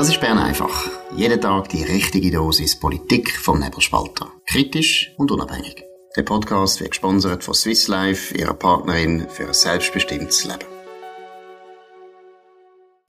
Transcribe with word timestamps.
Das 0.00 0.08
ist 0.08 0.18
Bern 0.22 0.38
einfach. 0.38 0.88
Jeden 1.14 1.42
Tag 1.42 1.68
die 1.68 1.82
richtige 1.82 2.30
Dosis 2.30 2.74
Politik 2.74 3.36
vom 3.36 3.60
Nebelspalter. 3.60 4.32
Kritisch 4.46 5.12
und 5.18 5.30
unabhängig. 5.30 5.84
Der 6.16 6.22
Podcast 6.22 6.80
wird 6.80 6.92
gesponsert 6.92 7.44
von 7.44 7.52
Swiss 7.52 7.86
Life, 7.86 8.34
ihrer 8.34 8.54
Partnerin 8.54 9.26
für 9.28 9.48
ein 9.48 9.52
selbstbestimmtes 9.52 10.46
Leben. 10.46 10.64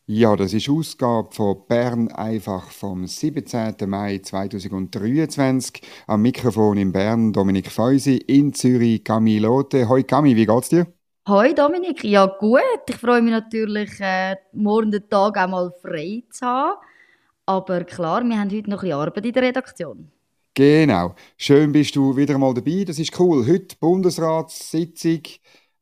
Ja, 0.05 0.35
das 0.35 0.51
ist 0.51 0.67
Ausgabe 0.67 1.29
von 1.31 1.65
Bern 1.65 2.09
einfach 2.09 2.69
vom 2.71 3.07
17. 3.07 3.75
Mai 3.87 4.17
2023. 4.17 5.81
Am 6.07 6.21
Mikrofon 6.21 6.77
in 6.77 6.91
Bern 6.91 7.31
Dominik 7.31 7.71
Feusi, 7.71 8.17
in 8.17 8.53
Zürich 8.53 9.05
Camille 9.05 9.47
Lotte. 9.47 9.87
Hoi 9.87 10.03
Camille, 10.03 10.35
wie 10.35 10.45
geht's 10.45 10.67
dir? 10.67 10.87
Hoi 11.29 11.53
Dominik, 11.53 12.03
ja 12.03 12.25
gut. 12.25 12.61
Ich 12.89 12.95
freue 12.95 13.21
mich 13.21 13.31
natürlich, 13.31 13.91
äh, 13.99 14.37
morgen 14.53 14.89
den 14.89 15.07
Tag 15.07 15.37
auch 15.37 15.47
mal 15.47 15.71
frei 15.79 16.23
zu 16.31 16.43
haben. 16.43 16.79
Aber 17.45 17.83
klar, 17.83 18.23
wir 18.23 18.39
haben 18.39 18.49
heute 18.49 18.69
noch 18.69 18.81
ein 18.81 18.91
Arbeit 18.91 19.27
in 19.27 19.33
der 19.33 19.43
Redaktion. 19.43 20.11
Genau. 20.55 21.13
Schön 21.37 21.71
bist 21.71 21.95
du 21.95 22.17
wieder 22.17 22.39
mal 22.39 22.55
dabei. 22.55 22.85
Das 22.85 22.97
ist 22.97 23.19
cool. 23.19 23.45
Heute 23.45 23.75
Bundesratssitzung. 23.79 25.21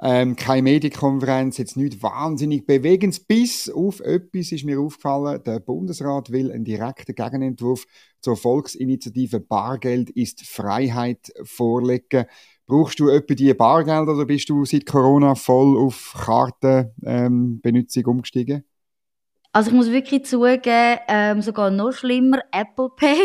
Ähm, 0.02 0.36
keine 0.36 0.63
Medienkonferenz, 0.63 1.58
jetzt 1.58 1.77
nicht 1.77 2.04
wahnsinnig 2.04 2.66
bewegend. 2.66 3.26
Bis 3.27 3.70
auf 3.70 4.02
etwas 4.02 4.52
ist 4.52 4.66
mir 4.66 4.80
aufgefallen, 4.80 5.41
der 5.46 5.60
Bundesrat 5.62 6.32
will 6.32 6.52
einen 6.52 6.66
direkten 6.66 7.16
Gegenentwurf 7.16 7.85
zur 8.20 8.35
Volksinitiative 8.35 9.40
Bargeld 9.40 10.10
ist 10.10 10.46
Freiheit 10.46 11.32
vorlegen. 11.44 12.26
Brauchst 12.70 13.00
du 13.00 13.09
etwa 13.09 13.34
die 13.34 13.52
Bargeld 13.55 14.08
oder 14.08 14.26
bist 14.28 14.48
du 14.48 14.64
seit 14.64 14.86
Corona 14.86 15.34
voll 15.34 15.76
auf 15.76 16.14
Kartenbenutzung 16.23 18.04
ähm, 18.04 18.10
umgestiegen? 18.10 18.64
Also 19.52 19.72
ich 19.72 19.76
muss 19.76 19.90
wirklich 19.90 20.26
zugeben, 20.26 21.00
ähm, 21.08 21.41
sogar 21.41 21.71
noch 21.71 21.93
schlimmer, 21.93 22.41
Apple 22.52 22.90
Pay. 22.96 23.18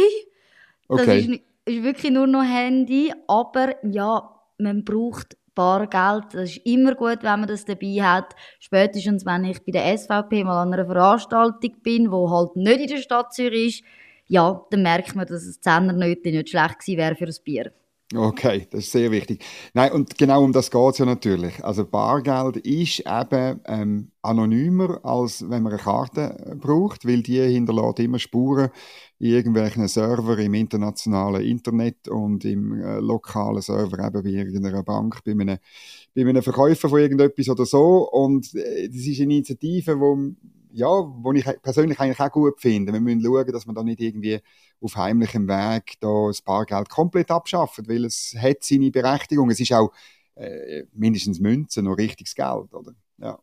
Okay. 0.88 1.04
Das 1.06 1.16
ist, 1.16 1.40
ist 1.66 1.82
wirklich 1.84 2.10
nur 2.10 2.26
noch 2.26 2.42
Handy, 2.42 3.12
aber 3.28 3.74
ja, 3.84 4.30
man 4.56 4.82
braucht 4.82 5.36
Bargeld. 5.54 6.32
Das 6.32 6.48
ist 6.48 6.64
immer 6.64 6.94
gut, 6.94 7.18
wenn 7.20 7.40
man 7.40 7.46
das 7.46 7.66
dabei 7.66 8.00
hat. 8.00 8.34
Spätestens, 8.60 9.26
wenn 9.26 9.44
ich 9.44 9.62
bei 9.62 9.72
der 9.72 9.98
SVP 9.98 10.42
mal 10.44 10.62
an 10.62 10.72
einer 10.72 10.86
Veranstaltung 10.86 11.82
bin, 11.82 12.10
wo 12.10 12.30
halt 12.30 12.56
nicht 12.56 12.80
in 12.80 12.86
der 12.86 12.96
Stadt 12.96 13.34
Zürich 13.34 13.80
ist, 13.80 13.84
ja, 14.26 14.64
dann 14.70 14.82
merkt 14.82 15.14
man, 15.14 15.26
dass 15.26 15.44
das 15.44 15.60
Zehnernötchen 15.60 16.32
nicht 16.32 16.48
schlecht 16.48 16.78
gewesen 16.78 16.96
wäre 16.96 17.14
für 17.14 17.26
ein 17.26 17.34
Bier. 17.44 17.72
Okay, 18.12 18.66
das 18.70 18.84
ist 18.84 18.92
sehr 18.92 19.10
wichtig. 19.10 19.42
Nein, 19.72 19.90
und 19.92 20.18
genau 20.18 20.44
um 20.44 20.52
das 20.52 20.70
geht 20.70 20.92
es 20.92 20.98
ja 20.98 21.06
natürlich. 21.06 21.64
Also 21.64 21.86
Bargeld 21.86 22.58
ist 22.58 23.00
eben 23.00 23.60
ähm, 23.64 24.10
anonymer, 24.20 25.00
als 25.04 25.42
wenn 25.48 25.62
man 25.62 25.72
eine 25.72 25.82
Karte 25.82 26.36
äh, 26.50 26.54
braucht, 26.54 27.06
weil 27.06 27.22
die 27.22 27.40
hinterlässt 27.40 28.00
immer 28.00 28.18
Spuren 28.18 28.68
in 29.18 29.30
irgendwelchen 29.30 29.88
Server 29.88 30.38
im 30.38 30.52
internationalen 30.52 31.42
Internet 31.42 32.06
und 32.08 32.44
im 32.44 32.78
äh, 32.78 32.98
lokalen 33.00 33.62
Server 33.62 34.06
eben 34.06 34.22
bei 34.22 34.28
irgendeiner 34.28 34.82
Bank, 34.82 35.24
bei 35.24 35.32
einem, 35.32 35.58
bei 36.14 36.22
einem 36.22 36.42
Verkäufer 36.42 36.90
von 36.90 37.00
irgendetwas 37.00 37.48
oder 37.48 37.64
so. 37.64 38.08
Und 38.10 38.54
äh, 38.54 38.86
das 38.88 38.98
ist 39.06 39.20
eine 39.20 39.32
Initiative, 39.34 39.98
wo 39.98 40.34
ja, 40.74 40.88
wo 40.88 41.32
ich 41.32 41.44
persönlich 41.62 41.98
eigentlich 42.00 42.20
auch 42.20 42.30
gut 42.30 42.60
finde. 42.60 42.92
Wir 42.92 43.00
müssen 43.00 43.22
schauen, 43.22 43.46
dass 43.52 43.66
man 43.66 43.74
da 43.74 43.82
nicht 43.82 44.00
irgendwie 44.00 44.40
auf 44.80 44.96
heimlichem 44.96 45.48
Weg 45.48 45.94
da 46.00 46.26
das 46.26 46.42
Bargeld 46.42 46.88
komplett 46.88 47.30
abschafft, 47.30 47.88
weil 47.88 48.04
es 48.04 48.34
hat 48.38 48.62
seine 48.62 48.90
Berechtigung. 48.90 49.50
Es 49.50 49.60
ist 49.60 49.72
auch 49.72 49.92
äh, 50.34 50.84
mindestens 50.92 51.40
Münzen 51.40 51.84
noch 51.84 51.96
richtiges 51.96 52.34
Geld, 52.34 52.74
oder? 52.74 52.92
Ja. 53.18 53.38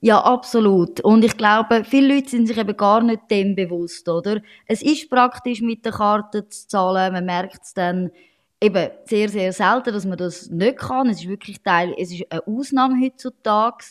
ja, 0.00 0.20
absolut. 0.20 1.00
Und 1.00 1.24
ich 1.24 1.36
glaube, 1.36 1.84
viele 1.84 2.16
Leute 2.16 2.28
sind 2.28 2.48
sich 2.48 2.58
eben 2.58 2.76
gar 2.76 3.00
nicht 3.02 3.30
dem 3.30 3.54
bewusst, 3.54 4.08
oder? 4.08 4.42
Es 4.66 4.82
ist 4.82 5.08
praktisch, 5.08 5.60
mit 5.60 5.84
der 5.84 5.92
Karte 5.92 6.48
zu 6.48 6.66
zahlen. 6.66 7.12
Man 7.12 7.24
merkt 7.24 7.62
es 7.62 7.72
dann 7.72 8.10
eben 8.60 8.90
sehr, 9.04 9.28
sehr 9.28 9.52
selten, 9.52 9.92
dass 9.92 10.04
man 10.04 10.18
das 10.18 10.50
nicht 10.50 10.76
kann. 10.76 11.08
Es 11.08 11.20
ist 11.20 11.28
wirklich 11.28 11.62
Teil, 11.62 11.94
es 11.96 12.12
ist 12.12 12.24
eine 12.30 12.46
Ausnahme 12.46 13.00
heutzutage 13.00 13.84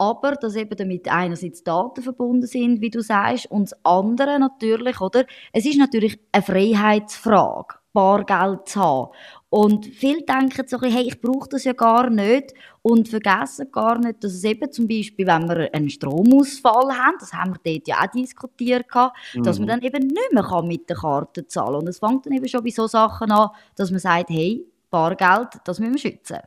aber 0.00 0.32
dass 0.32 0.56
eben 0.56 0.74
damit 0.74 1.08
einerseits 1.12 1.62
Daten 1.62 2.02
verbunden 2.02 2.46
sind, 2.46 2.80
wie 2.80 2.88
du 2.88 3.02
sagst, 3.02 3.50
und 3.50 3.70
das 3.70 3.84
andere 3.84 4.38
natürlich, 4.38 4.98
oder? 4.98 5.26
Es 5.52 5.66
ist 5.66 5.76
natürlich 5.76 6.18
eine 6.32 6.42
Freiheitsfrage, 6.42 7.74
Bargeld 7.92 8.66
zu 8.66 8.80
haben. 8.80 9.10
Und 9.50 9.84
viele 9.84 10.22
denken 10.22 10.66
so, 10.66 10.80
hey, 10.80 11.02
ich 11.02 11.20
brauche 11.20 11.50
das 11.50 11.64
ja 11.64 11.74
gar 11.74 12.08
nicht 12.08 12.54
und 12.80 13.10
vergessen 13.10 13.70
gar 13.70 13.98
nicht, 13.98 14.24
dass 14.24 14.32
es 14.32 14.44
eben 14.44 14.72
zum 14.72 14.88
Beispiel, 14.88 15.26
wenn 15.26 15.46
wir 15.46 15.68
einen 15.74 15.90
Stromausfall 15.90 16.96
haben, 16.96 17.16
das 17.20 17.34
haben 17.34 17.58
wir 17.62 17.74
dort 17.74 17.86
ja 17.86 18.00
auch 18.00 18.10
diskutiert, 18.10 18.86
mhm. 19.34 19.42
dass 19.42 19.58
man 19.58 19.66
mhm. 19.66 19.70
dann 19.70 19.82
eben 19.82 20.06
nicht 20.06 20.32
mehr 20.32 20.62
mit 20.62 20.88
der 20.88 20.96
Karte 20.96 21.46
zahlen 21.46 21.72
kann. 21.72 21.82
Und 21.82 21.88
es 21.88 21.98
fängt 21.98 22.24
dann 22.24 22.32
eben 22.32 22.48
schon 22.48 22.64
bei 22.64 22.70
so 22.70 22.86
Sachen 22.86 23.30
an, 23.32 23.50
dass 23.76 23.90
man 23.90 24.00
sagt, 24.00 24.30
hey, 24.30 24.64
Bargeld, 24.88 25.48
das 25.64 25.78
müssen 25.78 25.92
wir 25.92 25.98
schützen. 25.98 26.38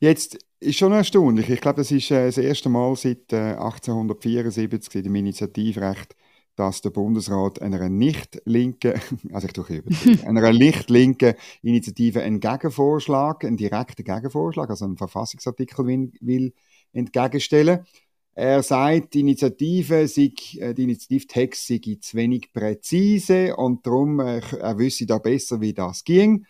Jetzt 0.00 0.36
ist 0.60 0.76
schon 0.76 0.92
erstaunlich. 0.92 1.48
Ich 1.50 1.60
glaube, 1.60 1.78
das 1.78 1.90
ist 1.90 2.10
äh, 2.10 2.26
das 2.26 2.38
erste 2.38 2.68
Mal 2.68 2.94
seit 2.96 3.32
äh, 3.32 3.54
1874 3.54 5.04
im 5.04 5.14
Initiativrecht, 5.14 6.16
dass 6.56 6.80
der 6.80 6.90
Bundesrat 6.90 7.62
einer 7.62 7.88
nicht 7.88 8.42
linken, 8.44 8.94
also 9.32 9.46
ich 9.46 9.52
tue 9.52 9.82
einer 10.26 10.52
nicht 10.52 10.90
linken 10.90 11.34
Initiative 11.62 12.22
einen 12.22 12.40
Gegenvorschlag, 12.40 13.44
einen 13.44 13.56
direkten 13.56 14.04
Gegenvorschlag, 14.04 14.68
also 14.70 14.84
einen 14.84 14.96
Verfassungsartikel 14.96 15.86
will, 15.86 16.12
will 16.20 16.52
entgegenstellen. 16.92 17.86
Er 18.34 18.62
sagt, 18.62 19.14
die 19.14 19.20
Initiative, 19.20 20.06
sei, 20.06 20.32
äh, 20.58 20.74
die 20.74 20.84
Initiativtext 20.84 21.66
sei 21.66 21.80
zu 22.00 22.16
wenig 22.16 22.52
präzise 22.52 23.56
und 23.56 23.86
darum, 23.86 24.20
äh, 24.20 24.40
er 24.60 24.78
wüsste 24.78 25.06
da 25.06 25.18
besser, 25.18 25.60
wie 25.60 25.72
das 25.72 26.04
ging. 26.04 26.46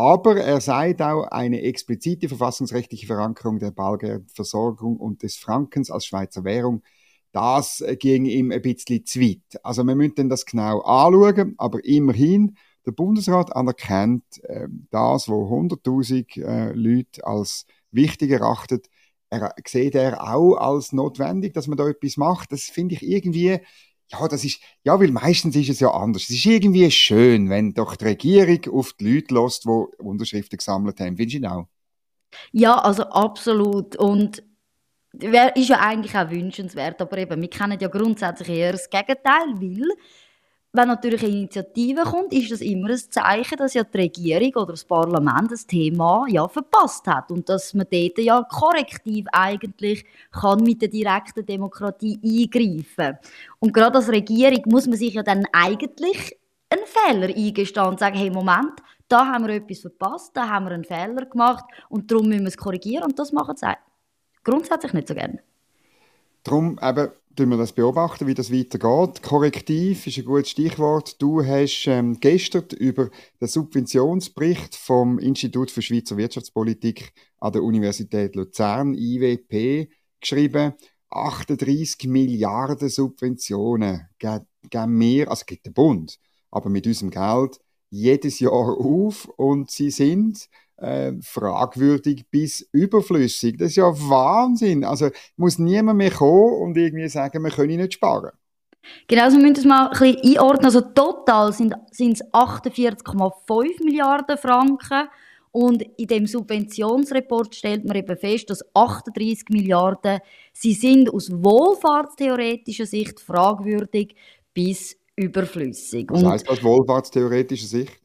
Aber 0.00 0.38
er 0.38 0.62
sagt 0.62 1.02
auch 1.02 1.24
eine 1.24 1.60
explizite 1.60 2.26
verfassungsrechtliche 2.26 3.06
Verankerung 3.06 3.58
der 3.58 3.70
Bargeldversorgung 3.70 4.96
und 4.96 5.22
des 5.22 5.36
Frankens 5.36 5.90
als 5.90 6.06
Schweizer 6.06 6.42
Währung. 6.42 6.82
Das 7.32 7.84
ging 7.98 8.24
ihm 8.24 8.50
ein 8.50 8.62
bisschen 8.62 9.04
zu 9.04 9.20
weit. 9.20 9.62
Also 9.62 9.84
wir 9.84 9.94
müssen 9.94 10.30
das 10.30 10.46
genau 10.46 10.80
anschauen, 10.80 11.54
aber 11.58 11.84
immerhin, 11.84 12.56
der 12.86 12.92
Bundesrat 12.92 13.54
anerkennt 13.54 14.42
äh, 14.44 14.68
das, 14.90 15.28
was 15.28 15.50
100.000 15.50 16.46
äh, 16.46 16.72
Leute 16.72 17.26
als 17.26 17.66
wichtig 17.90 18.30
erachtet, 18.30 18.88
er 19.28 19.54
sieht 19.66 19.94
er 19.94 20.22
auch 20.22 20.56
als 20.56 20.92
notwendig, 20.92 21.52
dass 21.52 21.66
man 21.68 21.76
da 21.76 21.86
etwas 21.86 22.16
macht. 22.16 22.52
Das 22.52 22.62
finde 22.62 22.94
ich 22.94 23.02
irgendwie 23.02 23.60
ja, 24.12 24.28
das 24.28 24.44
ist, 24.44 24.60
ja, 24.82 24.98
weil 24.98 25.12
meistens 25.12 25.54
ist 25.56 25.68
es 25.68 25.80
ja 25.80 25.90
anders. 25.90 26.24
Es 26.24 26.30
ist 26.30 26.46
irgendwie 26.46 26.90
schön, 26.90 27.48
wenn 27.48 27.72
doch 27.72 27.96
die 27.96 28.04
Regierung 28.04 28.74
auf 28.74 28.92
die 28.94 29.14
Leute 29.14 29.34
lässt, 29.34 29.64
die 29.64 29.68
Unterschriften 29.98 30.56
gesammelt 30.56 31.00
haben. 31.00 31.16
Findest 31.16 31.44
du 31.44 31.50
auch? 31.50 31.66
Ja, 32.52 32.78
also 32.78 33.04
absolut. 33.04 33.96
Und 33.96 34.42
ist 35.12 35.68
ja 35.68 35.80
eigentlich 35.80 36.16
auch 36.16 36.30
wünschenswert, 36.30 37.00
aber 37.00 37.18
eben, 37.18 37.40
wir 37.40 37.50
kennen 37.50 37.78
ja 37.80 37.88
grundsätzlich 37.88 38.48
eher 38.48 38.72
das 38.72 38.88
Gegenteil, 38.88 39.54
weil 39.56 39.88
wenn 40.72 40.88
natürlich 40.88 41.22
eine 41.24 41.32
Initiative 41.32 42.02
kommt, 42.02 42.32
ist 42.32 42.52
das 42.52 42.60
immer 42.60 42.90
ein 42.90 42.96
Zeichen, 42.96 43.58
dass 43.58 43.74
ja 43.74 43.82
die 43.82 43.98
Regierung 43.98 44.62
oder 44.62 44.72
das 44.72 44.84
Parlament 44.84 45.50
das 45.50 45.66
Thema 45.66 46.26
ja 46.28 46.46
verpasst 46.46 47.06
hat 47.08 47.32
und 47.32 47.48
dass 47.48 47.74
man 47.74 47.86
dort 47.90 48.18
ja 48.18 48.42
korrektiv 48.44 49.26
eigentlich 49.32 50.04
kann 50.30 50.62
mit 50.62 50.80
der 50.80 50.88
direkten 50.88 51.44
Demokratie 51.44 52.20
eingreifen. 52.22 53.18
Und 53.58 53.72
gerade 53.72 53.96
als 53.98 54.08
Regierung 54.08 54.62
muss 54.66 54.86
man 54.86 54.96
sich 54.96 55.14
ja 55.14 55.24
dann 55.24 55.44
eigentlich 55.52 56.36
einen 56.68 56.84
Fehler 56.86 57.34
eingestehen 57.34 57.86
und 57.86 57.98
sagen, 57.98 58.16
hey 58.16 58.30
Moment, 58.30 58.80
da 59.08 59.26
haben 59.26 59.48
wir 59.48 59.56
etwas 59.56 59.80
verpasst, 59.80 60.36
da 60.36 60.48
haben 60.48 60.66
wir 60.66 60.72
einen 60.72 60.84
Fehler 60.84 61.26
gemacht 61.26 61.64
und 61.88 62.08
darum 62.08 62.28
müssen 62.28 62.42
wir 62.42 62.48
es 62.48 62.56
korrigieren 62.56 63.04
und 63.04 63.18
das 63.18 63.32
machen 63.32 63.56
sie 63.56 63.74
grundsätzlich 64.44 64.92
nicht 64.92 65.08
so 65.08 65.14
gerne. 65.14 65.42
Darum 66.44 66.78
eben 66.80 67.10
wir 67.48 67.56
das 67.56 67.72
beobachten, 67.72 68.26
wie 68.26 68.34
das 68.34 68.52
weitergeht. 68.52 69.22
Korrektiv 69.22 70.06
ist 70.06 70.18
ein 70.18 70.24
gutes 70.24 70.50
Stichwort. 70.50 71.22
Du 71.22 71.44
hast 71.44 71.86
ähm, 71.86 72.18
gestern 72.20 72.64
über 72.76 73.08
den 73.40 73.48
Subventionsbericht 73.48 74.76
vom 74.76 75.18
Institut 75.18 75.70
für 75.70 75.80
Schweizer 75.80 76.16
Wirtschaftspolitik 76.16 77.12
an 77.38 77.52
der 77.52 77.62
Universität 77.62 78.36
Luzern, 78.36 78.94
IWP, 78.94 79.88
geschrieben. 80.20 80.74
38 81.08 82.08
Milliarden 82.08 82.88
Subventionen 82.88 84.08
geben 84.18 85.00
wir, 85.00 85.30
also 85.30 85.44
gibt 85.46 85.66
der 85.66 85.70
Bund, 85.70 86.18
aber 86.50 86.68
mit 86.68 86.86
unserem 86.86 87.10
Geld 87.10 87.58
jedes 87.90 88.38
Jahr 88.40 88.76
auf 88.76 89.26
und 89.36 89.70
sie 89.70 89.90
sind 89.90 90.48
äh, 90.80 91.12
fragwürdig 91.22 92.26
bis 92.30 92.68
überflüssig. 92.72 93.56
Das 93.58 93.68
ist 93.68 93.76
ja 93.76 93.84
Wahnsinn. 93.84 94.84
Also 94.84 95.10
muss 95.36 95.58
niemand 95.58 95.98
mehr 95.98 96.10
kommen 96.10 96.62
und 96.62 96.76
irgendwie 96.76 97.08
sagen, 97.08 97.42
wir 97.44 97.50
können 97.50 97.76
nicht 97.76 97.94
sparen. 97.94 98.32
Genau, 99.06 99.24
also 99.24 99.36
wir 99.36 99.42
müssen 99.42 99.54
das 99.54 99.64
mal 99.64 99.88
ein 99.88 99.90
bisschen 99.90 100.38
einordnen. 100.38 100.64
Also 100.64 100.80
total 100.80 101.52
sind, 101.52 101.74
sind 101.90 102.14
es 102.14 102.24
48,5 102.32 103.84
Milliarden 103.84 104.38
Franken. 104.38 105.08
Und 105.52 105.82
in 105.98 106.06
dem 106.06 106.26
Subventionsreport 106.26 107.54
stellt 107.56 107.84
man 107.84 107.96
eben 107.96 108.16
fest, 108.16 108.50
dass 108.50 108.64
38 108.74 109.48
Milliarden, 109.50 110.20
sie 110.52 110.74
sind 110.74 111.12
aus 111.12 111.30
wohlfahrtstheoretischer 111.30 112.86
Sicht 112.86 113.18
fragwürdig 113.18 114.14
bis 114.54 114.96
überflüssig. 115.16 116.06
Was 116.10 116.24
heisst 116.24 116.48
das 116.48 116.62
wohlfahrtstheoretischer 116.62 117.66
Sicht? 117.66 117.99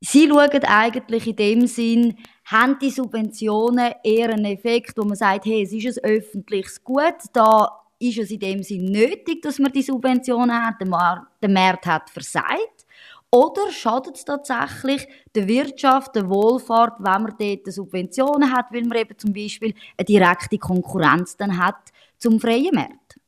Sie 0.00 0.28
schauen 0.28 0.64
eigentlich 0.64 1.26
in 1.26 1.36
dem 1.36 1.66
Sinn, 1.66 2.16
haben 2.44 2.78
die 2.80 2.90
Subventionen 2.90 3.92
eher 4.02 4.30
einen 4.30 4.44
Effekt, 4.44 4.96
wo 4.96 5.04
man 5.04 5.16
sagt, 5.16 5.46
hey, 5.46 5.62
es 5.62 5.72
ist 5.72 6.02
ein 6.02 6.10
öffentliches 6.10 6.82
Gut, 6.84 7.14
da 7.32 7.84
ist 7.98 8.18
es 8.18 8.30
in 8.30 8.40
dem 8.40 8.62
Sinn 8.62 8.84
nötig, 8.86 9.40
dass 9.42 9.58
man 9.58 9.72
die 9.72 9.82
Subventionen 9.82 10.54
hat, 10.54 10.80
der, 10.80 10.88
Mar 10.88 11.26
der 11.40 11.48
Markt 11.48 11.86
hat 11.86 12.10
versagt, 12.10 12.84
oder 13.30 13.72
schadet 13.72 14.14
es 14.14 14.24
tatsächlich 14.24 15.08
der 15.34 15.48
Wirtschaft, 15.48 16.14
der 16.14 16.28
Wohlfahrt, 16.28 17.00
wenn 17.00 17.22
man 17.22 17.34
dort 17.36 17.72
Subventionen 17.72 18.52
hat, 18.52 18.66
weil 18.70 18.84
man 18.84 18.98
eben 18.98 19.18
zum 19.18 19.32
Beispiel 19.32 19.74
eine 19.96 20.04
direkte 20.04 20.56
Konkurrenz 20.56 21.36
dann 21.36 21.58
hat 21.58 21.90
zum 22.18 22.38
freien 22.38 22.72
Markt? 22.72 23.18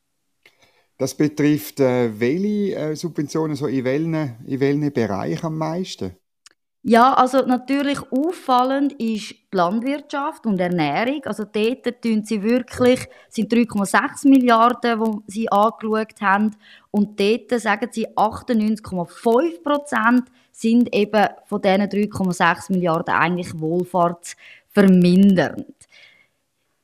Das 0.97 1.15
betrifft 1.15 1.81
äh, 1.81 2.21
welche 2.21 2.77
äh, 2.77 2.95
Subventionen 2.95 3.57
so 3.57 3.67
in 3.67 3.85
welchen, 3.85 4.37
in 4.47 4.61
welchen 4.61 4.93
Bereich 4.93 5.43
am 5.43 5.59
meisten? 5.59 6.15
Ja, 6.89 7.15
also 7.15 7.45
natürlich 7.45 7.99
auffallend 8.13 8.93
ist 8.93 9.33
die 9.33 9.57
Landwirtschaft 9.57 10.47
und 10.47 10.61
Ernährung. 10.61 11.21
Also 11.25 11.43
dort 11.43 12.01
tun 12.01 12.25
sie 12.25 12.45
wirklich, 12.45 13.09
sind 13.29 13.53
3,6 13.53 14.29
Milliarden, 14.29 15.03
die 15.03 15.19
sie 15.27 15.51
angeschaut 15.51 16.21
haben. 16.21 16.55
Und 16.93 17.19
dort 17.19 17.51
sagen 17.61 17.89
sie, 17.91 18.07
98,5 18.11 19.65
Prozent 19.65 20.31
sind 20.53 20.95
eben 20.95 21.27
von 21.47 21.61
diesen 21.61 21.83
3,6 21.83 22.71
Milliarden 22.71 23.17
eigentlich 23.17 23.61
wohlfahrtsvermindernd. 23.61 25.67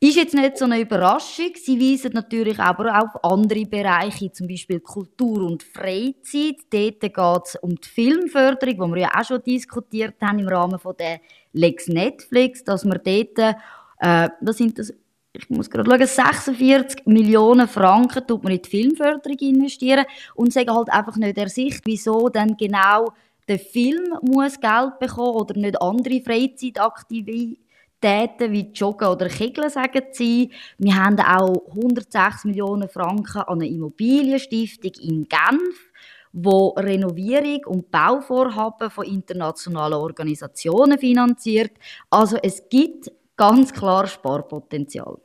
Ist 0.04 0.16
jetzt 0.16 0.34
nicht 0.34 0.58
so 0.58 0.64
eine 0.64 0.80
Überraschung. 0.80 1.52
Sie 1.54 1.78
weisen 1.78 2.10
natürlich 2.12 2.58
aber 2.58 2.98
auch 2.98 3.14
auf 3.14 3.32
andere 3.32 3.64
Bereiche, 3.66 4.32
zum 4.32 4.48
Beispiel 4.48 4.80
Kultur 4.80 5.42
und 5.42 5.62
Freizeit. 5.62 6.56
Dort 6.70 7.00
geht 7.00 7.46
es 7.46 7.54
um 7.62 7.76
die 7.76 7.88
Filmförderung, 7.88 8.74
die 8.74 8.94
wir 8.96 9.02
ja 9.02 9.10
auch 9.16 9.24
schon 9.24 9.40
diskutiert 9.44 10.16
haben 10.20 10.40
im 10.40 10.48
Rahmen 10.48 10.80
von 10.80 10.96
der 10.98 11.20
Lex 11.52 11.86
Netflix, 11.86 12.64
dass 12.64 12.84
wir 12.84 12.98
dort, 12.98 13.56
äh, 14.00 14.28
das 14.40 14.56
sind 14.56 14.76
das, 14.76 14.92
ich 15.34 15.48
muss 15.48 15.70
gerade 15.70 15.88
schauen, 15.88 16.04
46 16.04 17.06
Millionen 17.06 17.68
Franken 17.68 18.26
tut 18.26 18.42
man 18.42 18.54
in 18.54 18.62
die 18.62 18.68
Filmförderung 18.70 19.38
investieren 19.38 20.04
und 20.34 20.52
sagen 20.52 20.74
halt 20.74 20.90
einfach 20.90 21.14
nicht 21.14 21.36
der 21.36 21.48
Sicht, 21.48 21.82
wieso 21.84 22.28
dann 22.28 22.56
genau 22.56 23.12
der 23.46 23.60
Film 23.60 24.18
muss 24.22 24.58
Geld 24.58 24.98
bekommen 24.98 25.36
oder 25.36 25.56
nicht 25.56 25.80
andere 25.80 26.20
Freizeitaktivitäten 26.20 27.61
Täten 28.02 28.52
wie 28.52 28.70
Joggen 28.74 29.08
oder 29.08 29.28
Kegeln, 29.28 29.70
sagen 29.70 30.02
sie. 30.10 30.50
Wir 30.76 30.96
haben 30.96 31.18
auch 31.20 31.68
106 31.68 32.44
Millionen 32.44 32.88
Franken 32.88 33.42
an 33.42 33.60
eine 33.60 33.68
Immobilienstiftung 33.68 34.92
in 35.00 35.26
Genf, 35.28 35.90
wo 36.32 36.70
Renovierung 36.70 37.60
und 37.66 37.90
Bauvorhaben 37.90 38.90
von 38.90 39.06
internationalen 39.06 39.94
Organisationen 39.94 40.98
finanziert. 40.98 41.72
Also 42.10 42.36
es 42.42 42.68
gibt 42.68 43.10
ganz 43.36 43.72
klar 43.72 44.06
Sparpotenzial. 44.06 45.18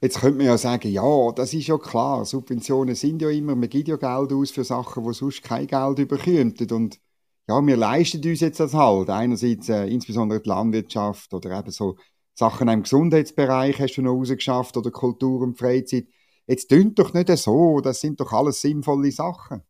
Jetzt 0.00 0.20
könnte 0.20 0.38
man 0.38 0.46
ja 0.46 0.56
sagen, 0.56 0.90
ja, 0.92 1.32
das 1.32 1.52
ist 1.52 1.66
ja 1.66 1.76
klar, 1.76 2.24
Subventionen 2.24 2.94
sind 2.94 3.20
ja 3.20 3.30
immer, 3.30 3.56
man 3.56 3.68
gibt 3.68 3.88
ja 3.88 3.96
Geld 3.96 4.32
aus 4.32 4.52
für 4.52 4.62
Sachen, 4.62 5.04
wo 5.04 5.12
sonst 5.12 5.42
kein 5.42 5.66
Geld 5.66 5.98
überkommt. 5.98 6.70
Und 6.70 7.00
ja, 7.48 7.66
wir 7.66 7.76
leisten 7.76 8.22
uns 8.24 8.40
jetzt 8.40 8.60
das 8.60 8.74
halt. 8.74 9.08
Einerseits 9.08 9.68
äh, 9.68 9.86
insbesondere 9.86 10.40
die 10.40 10.48
Landwirtschaft 10.48 11.32
oder 11.32 11.58
eben 11.58 11.70
so 11.70 11.96
Sachen 12.34 12.68
im 12.68 12.82
Gesundheitsbereich 12.82 13.80
hast 13.80 13.96
du 13.96 14.02
noch 14.02 14.12
rausgeschafft 14.12 14.76
oder 14.76 14.90
Kultur 14.90 15.40
und 15.40 15.58
Freizeit. 15.58 16.06
Jetzt 16.46 16.68
tönt 16.68 16.98
doch 16.98 17.12
nicht 17.14 17.28
so, 17.36 17.80
das 17.80 18.00
sind 18.00 18.20
doch 18.20 18.32
alles 18.32 18.60
sinnvolle 18.60 19.10
Sachen. 19.10 19.62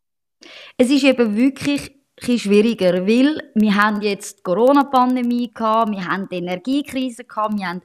Es 0.76 0.90
ist 0.90 1.04
eben 1.04 1.36
wirklich 1.36 1.90
ein 2.26 2.38
schwieriger, 2.38 3.06
weil 3.06 3.42
wir 3.54 3.74
haben 3.74 4.02
jetzt 4.02 4.38
die 4.38 4.42
Corona-Pandemie 4.42 5.50
wir 5.54 6.04
haben 6.04 6.28
die 6.30 6.36
Energiekrise 6.36 7.24
wir 7.24 7.66
haben 7.66 7.82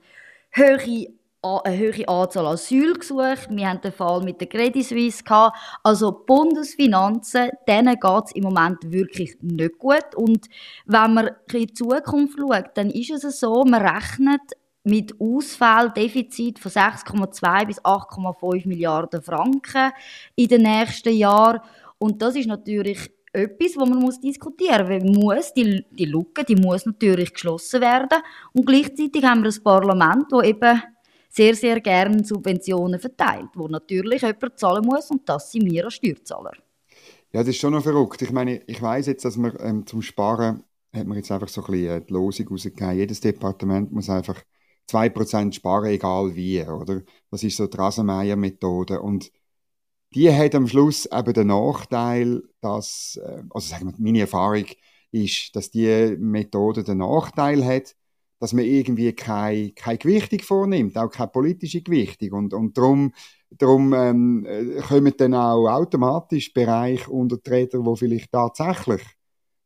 hohe 0.55 1.07
eine 1.43 1.77
hohe 1.77 2.07
Anzahl 2.07 2.47
Asylgesuche. 2.47 3.37
Wir 3.49 3.69
haben 3.69 3.81
den 3.81 3.91
Fall 3.91 4.21
mit 4.23 4.39
der 4.39 4.47
Credit 4.47 4.85
Suisse 4.85 5.23
gehabt. 5.23 5.57
Also 5.83 6.11
die 6.11 6.25
Bundesfinanzen, 6.25 7.49
denen 7.67 7.99
geht 7.99 8.23
es 8.25 8.31
im 8.33 8.43
Moment 8.43 8.77
wirklich 8.83 9.37
nicht 9.41 9.77
gut. 9.77 10.15
Und 10.15 10.47
wenn 10.85 11.13
man 11.13 11.27
in 11.51 11.67
die 11.67 11.73
Zukunft 11.73 12.39
schaut, 12.39 12.71
dann 12.75 12.89
ist 12.89 13.11
es 13.11 13.39
so, 13.39 13.63
man 13.65 13.85
rechnet 13.85 14.41
mit 14.85 15.15
Ausfall, 15.19 15.91
Defizit 15.91 16.59
von 16.59 16.71
6,2 16.71 17.65
bis 17.67 17.81
8,5 17.81 18.67
Milliarden 18.67 19.21
Franken 19.21 19.91
in 20.35 20.47
den 20.47 20.63
nächsten 20.63 21.13
Jahren. 21.13 21.61
Und 21.97 22.21
das 22.21 22.35
ist 22.35 22.47
natürlich 22.47 23.11
etwas, 23.31 23.75
wo 23.75 23.85
man 23.85 23.99
muss 23.99 24.19
diskutieren 24.19 25.05
muss. 25.05 25.23
Muss, 25.23 25.53
die, 25.53 25.85
die 25.91 26.05
Lücke, 26.05 26.43
die 26.43 26.55
muss 26.55 26.85
natürlich 26.85 27.33
geschlossen 27.33 27.81
werden. 27.81 28.19
Und 28.53 28.65
gleichzeitig 28.65 29.23
haben 29.23 29.43
wir 29.43 29.51
ein 29.51 29.63
Parlament, 29.63 30.25
das 30.29 30.43
eben 30.43 30.81
sehr, 31.33 31.55
sehr 31.55 31.81
gerne 31.81 32.23
Subventionen 32.23 32.99
verteilt, 32.99 33.49
wo 33.55 33.67
natürlich 33.67 34.21
jemand 34.21 34.59
zahlen 34.59 34.85
muss 34.85 35.09
und 35.09 35.27
das 35.27 35.51
sind 35.51 35.65
wir 35.69 35.85
als 35.85 35.95
Steuerzahler. 35.95 36.51
Ja, 37.31 37.39
das 37.39 37.49
ist 37.49 37.57
schon 37.57 37.73
noch 37.73 37.81
verrückt. 37.81 38.21
Ich 38.21 38.31
meine, 38.31 38.61
ich 38.67 38.79
weiß 38.79 39.07
jetzt, 39.07 39.25
dass 39.25 39.35
man 39.37 39.55
ähm, 39.59 39.87
zum 39.87 40.03
Sparen 40.03 40.63
hat 40.93 41.07
man 41.07 41.17
jetzt 41.17 41.31
einfach 41.31 41.47
so 41.47 41.65
ein 41.65 41.71
bisschen 41.71 42.01
äh, 42.01 42.05
die 42.05 42.13
Losung 42.13 42.47
rausgegeben. 42.49 42.95
Jedes 42.95 43.19
Departement 43.19 43.91
muss 43.91 44.11
einfach 44.11 44.43
2% 44.91 45.53
sparen, 45.53 45.89
egal 45.89 46.35
wie, 46.35 46.61
oder? 46.61 47.01
Das 47.31 47.43
ist 47.43 47.57
so 47.57 47.65
die 47.65 47.77
Rasenmeier-Methode. 47.77 49.01
Und 49.01 49.31
die 50.13 50.31
hat 50.31 50.53
am 50.53 50.67
Schluss 50.67 51.07
eben 51.07 51.33
den 51.33 51.47
Nachteil, 51.47 52.43
dass, 52.61 53.19
äh, 53.23 53.41
also 53.49 53.67
sagen 53.67 53.87
wir, 53.87 53.95
meine 53.97 54.19
Erfahrung 54.19 54.65
ist, 55.11 55.55
dass 55.55 55.71
die 55.71 56.15
Methode 56.19 56.83
den 56.83 56.99
Nachteil 56.99 57.65
hat, 57.65 57.95
dass 58.43 58.51
man 58.51 58.65
irgendwie 58.65 59.13
keine, 59.13 59.71
keine 59.71 59.97
Gewichtung 59.97 60.39
vornimmt, 60.39 60.97
auch 60.97 61.09
keine 61.09 61.29
politische 61.29 61.81
Gewichtung. 61.81 62.33
Und, 62.33 62.53
und 62.53 62.77
darum, 62.77 63.13
darum 63.51 63.93
ähm, 63.93 64.45
äh, 64.45 64.81
kommen 64.81 65.13
dann 65.15 65.33
auch 65.33 65.69
automatisch 65.69 66.53
Bereiche 66.53 67.09
unter 67.09 67.41
Träger, 67.41 67.85
wo 67.85 67.95
vielleicht 67.95 68.33
tatsächlich 68.33 69.01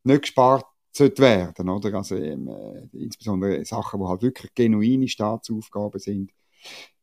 nicht 0.04 0.22
gespart 0.22 0.68
sollte 0.92 1.24
werden, 1.24 1.70
oder? 1.70 1.92
Also, 1.96 2.18
ähm, 2.18 2.50
äh, 2.50 2.88
insbesondere 3.04 3.66
Sachen, 3.66 4.00
die 4.00 4.06
halt 4.06 4.22
wirklich 4.22 4.54
genuine 4.54 5.08
Staatsaufgaben 5.08 6.00
sind. 6.00 6.30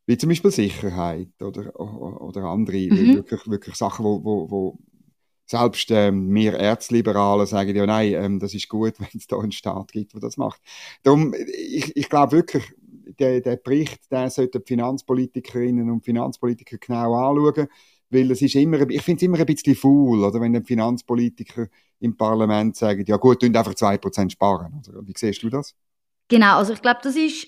Wie 0.07 0.17
zum 0.17 0.29
Beispiel 0.29 0.53
Sicherheit 0.53 1.43
oder, 1.43 1.75
oder 1.81 2.45
andere, 2.45 2.87
mhm. 2.87 3.17
wirklich, 3.17 3.51
wirklich 3.51 3.75
Sachen, 3.75 4.05
wo, 4.05 4.23
wo, 4.23 4.49
wo 4.49 4.79
selbst 5.47 5.91
ähm, 5.91 6.35
wir 6.35 6.55
Erzliberalen 6.55 7.47
sagen 7.47 7.77
ja, 7.77 7.87
nein, 7.87 8.15
ähm, 8.15 8.39
das 8.39 8.55
ist 8.55 8.69
gut, 8.69 8.95
wenn 8.99 9.09
es 9.15 9.27
da 9.27 9.39
einen 9.39 9.53
Staat 9.53 9.93
gibt, 9.93 10.15
der 10.15 10.21
das 10.21 10.37
macht. 10.37 10.61
Darum, 11.03 11.35
ich, 11.35 11.97
ich 11.97 12.09
glaube 12.09 12.33
wirklich, 12.33 12.65
der, 13.19 13.41
der 13.41 13.57
Bericht, 13.57 14.11
der 14.11 14.31
sollte 14.31 14.61
die 14.61 14.67
Finanzpolitikerinnen 14.67 15.91
und 15.91 16.05
Finanzpolitiker 16.05 16.79
genau 16.79 17.15
anschauen, 17.15 17.69
weil 18.11 18.31
es 18.31 18.43
ist 18.43 18.55
immer, 18.55 18.89
ich 18.89 19.03
finde 19.03 19.19
es 19.19 19.23
immer 19.23 19.39
ein 19.39 19.47
bisschen 19.47 19.75
faul, 19.75 20.25
oder, 20.25 20.41
wenn 20.41 20.53
die 20.53 20.63
Finanzpolitiker 20.63 21.69
im 22.01 22.17
Parlament 22.17 22.77
sagen, 22.77 23.05
ja 23.07 23.17
gut, 23.17 23.41
tun 23.41 23.57
einfach 23.57 23.75
2% 23.75 24.31
sparen. 24.31 24.83
Oder? 24.89 25.07
Wie 25.07 25.15
siehst 25.17 25.43
du 25.43 25.51
das? 25.51 25.75
Genau, 26.29 26.57
also 26.57 26.73
ich 26.73 26.83
glaube, 26.83 27.01
das 27.03 27.17
ist, 27.17 27.47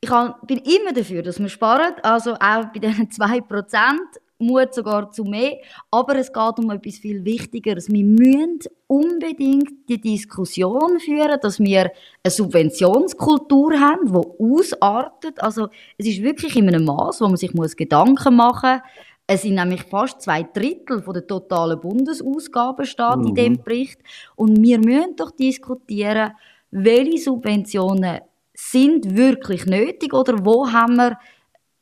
ich 0.00 0.10
bin 0.46 0.58
immer 0.58 0.92
dafür, 0.92 1.22
dass 1.22 1.38
wir 1.38 1.48
sparen, 1.48 1.94
also 2.02 2.34
auch 2.34 2.66
bei 2.72 2.78
diesen 2.80 3.08
2%, 3.08 3.98
Mut 4.38 4.72
sogar 4.72 5.10
zu 5.10 5.24
mehr. 5.24 5.58
Aber 5.90 6.16
es 6.16 6.32
geht 6.32 6.58
um 6.58 6.70
etwas 6.70 6.98
viel 6.98 7.24
Wichtigeres. 7.24 7.88
Wir 7.88 8.04
müssen 8.04 8.60
unbedingt 8.86 9.88
die 9.88 10.00
Diskussion 10.00 11.00
führen, 11.00 11.38
dass 11.42 11.58
wir 11.60 11.90
eine 12.22 12.30
Subventionskultur 12.30 13.78
haben, 13.78 14.12
die 14.12 14.44
ausartet. 14.44 15.42
Also 15.42 15.68
es 15.96 16.06
ist 16.06 16.22
wirklich 16.22 16.56
in 16.56 16.68
einem 16.68 16.84
Maß, 16.84 17.20
wo 17.20 17.26
man 17.26 17.36
sich 17.36 17.54
muss 17.54 17.76
Gedanken 17.76 18.36
machen 18.36 18.76
muss. 18.76 18.82
Es 19.30 19.42
sind 19.42 19.56
nämlich 19.56 19.82
fast 19.82 20.22
zwei 20.22 20.42
Drittel 20.42 21.02
von 21.02 21.12
der 21.12 21.26
totalen 21.26 21.78
Bundesausgaben 21.78 22.86
steht 22.86 23.16
mhm. 23.16 23.26
in 23.26 23.34
dem 23.34 23.62
Bericht. 23.62 24.00
Und 24.36 24.62
wir 24.62 24.78
müssen 24.78 25.16
doch 25.16 25.32
diskutieren, 25.32 26.32
welche 26.70 27.18
Subventionen 27.18 28.20
sind 28.54 29.16
wirklich 29.16 29.66
nötig 29.66 30.14
oder 30.14 30.44
wo 30.44 30.72
haben 30.72 30.96
wir 30.96 31.18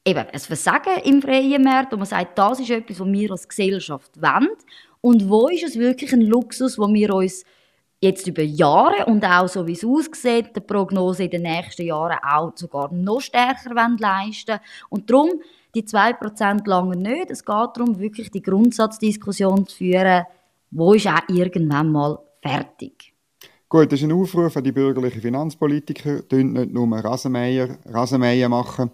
eben 0.07 0.27
ein 0.33 0.39
Versagen 0.39 1.03
im 1.05 1.21
freien 1.21 1.63
Markt, 1.63 1.93
wo 1.93 1.97
man 1.97 2.07
sagt, 2.07 2.39
das 2.39 2.61
ist 2.61 2.71
etwas, 2.71 3.01
was 3.01 3.09
wir 3.09 3.31
als 3.33 3.49
Gesellschaft 3.49 4.11
wollen. 4.21 4.49
Und 5.01 5.29
wo 5.29 5.49
ist 5.49 5.65
es 5.65 5.79
wirklich 5.79 6.13
ein 6.13 6.23
Luxus, 6.23 6.79
wo 6.79 6.93
wir 6.93 7.13
uns 7.15 7.45
jetzt 8.01 8.27
über 8.27 8.43
Jahre 8.43 9.07
und 9.07 9.25
auch 9.25 9.49
so 9.49 9.67
wie 9.67 9.73
es 9.73 9.85
aussieht, 9.85 10.55
die 10.55 10.61
Prognose 10.61 11.25
in 11.25 11.31
den 11.31 11.43
nächsten 11.43 11.87
Jahren 11.87 12.19
auch 12.23 12.53
sogar 12.55 12.93
noch 12.93 13.21
stärker 13.21 13.71
wollen 13.71 13.99
leisten 13.99 14.61
Und 14.91 15.11
darum, 15.11 15.31
die 15.75 15.83
2% 15.83 16.67
lange 16.67 16.97
nicht. 16.97 17.31
Es 17.31 17.45
geht 17.45 17.71
darum, 17.75 17.99
wirklich 17.99 18.31
die 18.31 18.43
Grundsatzdiskussion 18.43 19.67
zu 19.67 19.77
führen, 19.77 20.25
wo 20.71 20.95
ist 20.95 21.07
auch 21.07 21.29
irgendwann 21.29 21.91
mal 21.91 22.19
fertig. 22.43 23.13
Gut, 23.69 23.91
das 23.91 24.01
ist 24.01 24.05
ein 24.05 24.13
Aufruf 24.13 24.57
an 24.57 24.65
die 24.65 24.73
bürgerlichen 24.73 25.21
Finanzpolitiker, 25.21 26.23
nicht 26.31 26.73
nur 26.73 26.97
Rasenmäher, 26.99 27.79
Rasenmäher 27.85 28.49
machen, 28.49 28.93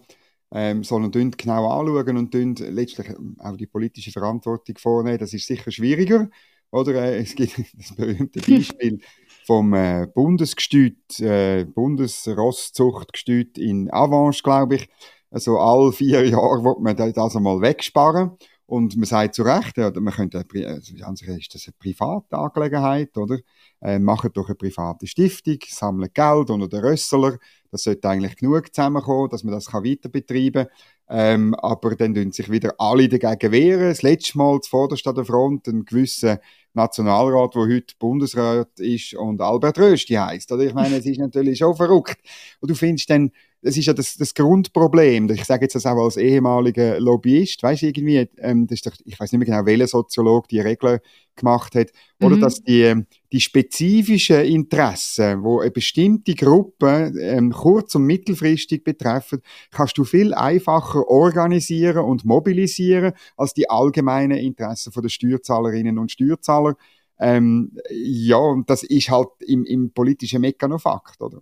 ähm, 0.52 0.84
sondern 0.84 1.30
genau 1.30 1.70
anschauen 1.70 2.16
und 2.18 2.34
letztlich 2.34 3.08
auch 3.38 3.56
die 3.56 3.66
politische 3.66 4.12
Verantwortung 4.12 4.76
vornehmen. 4.78 5.18
Das 5.18 5.32
ist 5.32 5.46
sicher 5.46 5.70
schwieriger 5.70 6.28
Oder 6.70 6.94
äh, 6.94 7.22
es 7.22 7.34
gibt 7.34 7.58
das 7.78 7.96
berühmte 7.96 8.40
Beispiel 8.48 9.00
vom 9.46 9.72
äh, 9.74 10.06
Bundesgestüt, 10.14 11.18
äh, 11.20 11.64
Bundesrosszuchtgestüt 11.64 13.58
in 13.58 13.90
Avanche, 13.90 14.42
glaube 14.42 14.76
ich. 14.76 14.88
Also 15.30 15.58
alle 15.58 15.92
vier 15.92 16.28
Jahre 16.28 16.62
wird 16.62 16.80
man 16.80 16.96
das 16.96 17.36
einmal 17.36 17.60
wegsparen. 17.60 18.32
Und 18.66 18.96
man 18.96 19.04
sagt 19.04 19.34
zu 19.34 19.42
Recht, 19.42 19.76
ja, 19.76 19.90
man 19.90 20.14
könnte, 20.14 20.44
also 20.66 20.94
an 21.04 21.16
sich 21.16 21.28
ist 21.28 21.54
das 21.54 21.66
eine 21.66 21.74
private 21.78 22.38
Angelegenheit, 22.38 23.16
oder? 23.18 23.38
Äh, 23.80 23.98
machen 23.98 24.30
doch 24.32 24.46
eine 24.46 24.54
private 24.54 25.06
Stiftung, 25.06 25.58
sammeln 25.66 26.10
Geld 26.14 26.48
unter 26.48 26.68
den 26.68 26.80
Rösseler. 26.80 27.38
Das 27.72 27.82
sollte 27.82 28.08
eigentlich 28.08 28.36
genug 28.36 28.72
zusammenkommen, 28.72 29.30
dass 29.30 29.42
man 29.42 29.54
das 29.54 29.66
kann 29.66 29.84
weiter 29.84 30.08
betreiben 30.10 30.66
kann. 30.66 30.74
Ähm, 31.08 31.54
aber 31.56 31.96
dann 31.96 32.14
tun 32.14 32.32
sich 32.32 32.50
wieder 32.50 32.74
alle 32.78 33.08
dagegen 33.08 33.52
wehren. 33.52 33.88
Das 33.88 34.02
letzte 34.02 34.38
Mal 34.38 34.60
zuvorderst 34.60 35.06
an 35.06 35.14
der 35.14 35.24
Front 35.24 35.66
ein 35.66 35.84
gewisser 35.84 36.40
Nationalrat, 36.74 37.54
der 37.54 37.62
heute 37.62 37.94
Bundesrat 37.98 38.78
ist 38.78 39.14
und 39.14 39.40
Albert 39.40 39.78
Rösti 39.78 40.14
heisst. 40.14 40.50
Oder? 40.52 40.64
Ich 40.64 40.74
meine, 40.74 40.96
es 40.96 41.06
ist 41.06 41.18
natürlich 41.18 41.58
schon 41.58 41.76
verrückt. 41.76 42.18
Und 42.60 42.70
du 42.70 42.74
findest 42.74 43.10
dann, 43.10 43.30
das 43.60 43.76
ist 43.76 43.86
ja 43.86 43.92
das, 43.92 44.16
das 44.16 44.34
Grundproblem. 44.34 45.30
Ich 45.30 45.44
sage 45.44 45.66
jetzt 45.66 45.74
das 45.74 45.86
auch 45.86 46.02
als 46.02 46.16
ehemaliger 46.16 46.98
Lobbyist, 46.98 47.62
weißt 47.62 47.82
du, 47.82 47.86
irgendwie, 47.86 48.28
ähm, 48.38 48.66
das 48.66 48.76
ist 48.76 48.86
doch, 48.86 48.92
ich 49.04 49.20
weiß 49.20 49.32
nicht 49.32 49.38
mehr 49.38 49.46
genau, 49.46 49.66
welcher 49.66 49.86
Soziologe 49.86 50.48
die 50.48 50.60
Regeln 50.60 50.98
gemacht 51.36 51.74
hat, 51.74 51.88
mhm. 52.18 52.26
oder 52.26 52.36
dass 52.38 52.62
die, 52.62 53.04
die 53.30 53.40
spezifischen 53.40 54.44
Interessen, 54.44 55.42
wo 55.44 55.60
eine 55.60 55.70
bestimmte 55.70 56.34
Gruppe 56.34 57.12
ähm, 57.20 57.52
kurz- 57.62 57.94
und 57.94 58.06
mittelfristig 58.06 58.82
betreffen, 58.82 59.40
kannst 59.70 59.96
du 59.96 60.02
viel 60.02 60.34
einfacher 60.34 61.06
organisieren 61.06 62.04
und 62.04 62.24
mobilisieren 62.24 63.12
als 63.36 63.54
die 63.54 63.70
allgemeinen 63.70 64.36
Interessen 64.36 64.92
der 65.00 65.08
Steuerzahlerinnen 65.08 65.96
und 65.96 66.10
Steuerzahler. 66.10 66.74
Ähm, 67.20 67.78
ja, 67.88 68.36
und 68.36 68.68
das 68.68 68.82
ist 68.82 69.10
halt 69.10 69.28
im, 69.46 69.64
im 69.64 69.92
politischen 69.92 70.40
Mekanofakt, 70.40 71.22
oder? 71.22 71.38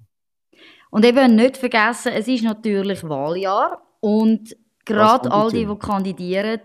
Und 0.90 1.06
eben 1.06 1.36
nicht 1.36 1.56
vergessen, 1.56 2.12
es 2.14 2.28
ist 2.28 2.44
natürlich 2.44 3.02
Wahljahr 3.02 3.80
und 4.00 4.54
gerade 4.84 5.32
all 5.32 5.50
die, 5.50 5.64
die 5.64 5.78
kandidieren, 5.78 6.60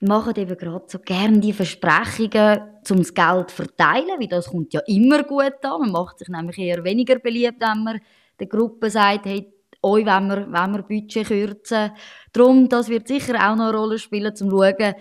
machen 0.00 0.34
eben 0.36 0.56
gerade 0.56 0.84
so 0.88 0.98
gerne 0.98 1.40
die 1.40 1.52
Versprechungen, 1.52 2.60
um 2.90 2.98
das 2.98 3.14
Geld 3.14 3.50
zu 3.50 3.56
verteilen, 3.56 4.18
weil 4.18 4.28
das 4.28 4.50
kommt 4.50 4.72
ja 4.72 4.80
immer 4.86 5.22
gut 5.22 5.64
an. 5.64 5.80
Man 5.80 5.92
macht 5.92 6.18
sich 6.18 6.28
nämlich 6.28 6.58
eher 6.58 6.84
weniger 6.84 7.18
beliebt, 7.18 7.60
wenn 7.60 7.84
man 7.84 8.00
der 8.38 8.46
Gruppe 8.46 8.90
sagt, 8.90 9.26
hey, 9.26 9.52
euch 9.82 10.06
wenn 10.06 10.26
wir, 10.28 10.46
wenn 10.50 10.72
wir 10.72 10.82
Budget 10.82 11.26
kürzen. 11.26 11.92
Darum, 12.32 12.68
das 12.68 12.88
wird 12.88 13.06
sicher 13.06 13.34
auch 13.34 13.56
noch 13.56 13.68
eine 13.68 13.76
Rolle 13.76 13.98
spielen, 13.98 14.30
um 14.30 14.34
zu 14.34 14.50
schauen, 14.50 14.94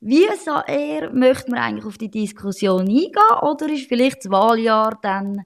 wie 0.00 0.26
eher 0.68 1.12
möchte 1.12 1.50
man 1.50 1.60
eigentlich 1.60 1.84
auf 1.84 1.98
die 1.98 2.10
Diskussion 2.10 2.82
eingehen 2.82 3.12
oder 3.42 3.68
ist 3.68 3.88
vielleicht 3.88 4.24
das 4.24 4.30
Wahljahr 4.30 4.98
dann 5.02 5.42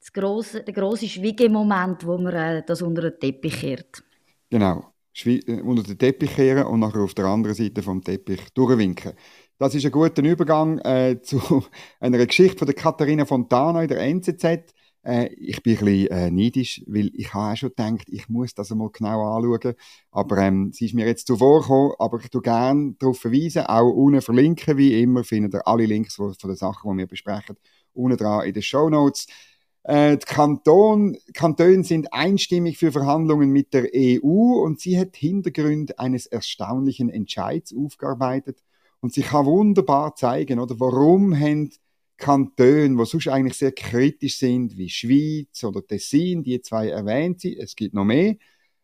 das 0.00 0.12
grosse, 0.12 0.62
der 0.62 0.72
grosse 0.72 1.08
Schwiegemoment, 1.08 2.06
wo 2.06 2.16
man 2.16 2.34
äh, 2.34 2.62
das 2.66 2.82
unter 2.82 3.02
den 3.02 3.20
Teppich 3.20 3.60
kehrt. 3.60 4.02
Genau, 4.50 4.91
unter 5.62 5.82
den 5.82 5.98
Teppich 5.98 6.34
kehren 6.34 6.66
und 6.66 6.80
nachher 6.80 7.00
auf 7.00 7.14
der 7.14 7.26
anderen 7.26 7.54
Seite 7.54 7.82
vom 7.82 8.02
Teppich 8.02 8.40
durchwinken. 8.54 9.12
Das 9.58 9.74
ist 9.74 9.84
ein 9.84 9.92
guter 9.92 10.22
Übergang 10.22 10.78
äh, 10.78 11.20
zu 11.22 11.64
einer 12.00 12.26
Geschichte 12.26 12.58
von 12.58 12.66
der 12.66 12.74
Katharina 12.74 13.24
Fontana 13.24 13.82
in 13.82 13.88
der 13.88 14.00
NZZ. 14.00 14.74
Äh, 15.04 15.28
ich 15.34 15.62
bin 15.62 15.78
ein 15.78 15.84
bisschen 15.84 16.06
äh, 16.08 16.30
neidisch, 16.30 16.82
weil 16.86 17.10
ich 17.14 17.32
habe 17.34 17.52
auch 17.52 17.56
schon 17.56 17.68
gedacht, 17.70 18.08
ich 18.08 18.28
muss 18.28 18.54
das 18.54 18.72
einmal 18.72 18.90
genau 18.90 19.36
anschauen. 19.36 19.74
Aber 20.10 20.38
ähm, 20.38 20.72
sie 20.72 20.86
ist 20.86 20.94
mir 20.94 21.06
jetzt 21.06 21.26
zuvor 21.26 21.60
gekommen, 21.60 21.92
aber 21.98 22.18
ich 22.20 22.30
tue 22.30 22.42
gerne 22.42 22.94
darauf 22.98 23.20
verweisen, 23.20 23.66
auch 23.66 23.90
unten 23.90 24.22
verlinken, 24.22 24.76
wie 24.78 25.00
immer, 25.00 25.24
findet 25.24 25.54
ihr 25.54 25.66
alle 25.66 25.86
Links 25.86 26.14
von 26.14 26.34
den 26.42 26.56
Sachen, 26.56 26.92
die 26.92 26.98
wir 26.98 27.06
besprechen, 27.06 27.56
unten 27.92 28.16
dran 28.16 28.46
in 28.46 28.54
den 28.54 28.62
Show 28.62 28.88
Notes. 28.88 29.26
Äh, 29.84 30.16
die 30.16 30.26
Kanton, 30.26 31.16
Kantone 31.34 31.84
sind 31.84 32.12
einstimmig 32.12 32.78
für 32.78 32.92
Verhandlungen 32.92 33.50
mit 33.50 33.74
der 33.74 33.88
EU 33.94 34.62
und 34.62 34.80
sie 34.80 34.98
hat 34.98 35.16
Hintergründe 35.16 35.98
eines 35.98 36.26
erstaunlichen 36.26 37.08
Entscheids 37.08 37.74
aufgearbeitet. 37.74 38.62
Und 39.00 39.12
sie 39.12 39.22
kann 39.22 39.46
wunderbar 39.46 40.14
zeigen, 40.14 40.60
oder 40.60 40.78
warum 40.78 41.34
haben 41.38 41.70
Kantone, 42.16 42.96
die 42.96 43.04
sonst 43.04 43.26
eigentlich 43.28 43.58
sehr 43.58 43.72
kritisch 43.72 44.38
sind, 44.38 44.76
wie 44.76 44.88
Schweiz 44.88 45.64
oder 45.64 45.84
Tessin, 45.84 46.44
die 46.44 46.60
zwei 46.60 46.88
erwähnt 46.88 47.40
sie, 47.40 47.58
es 47.58 47.74
gibt 47.74 47.94
noch 47.94 48.04
mehr, 48.04 48.36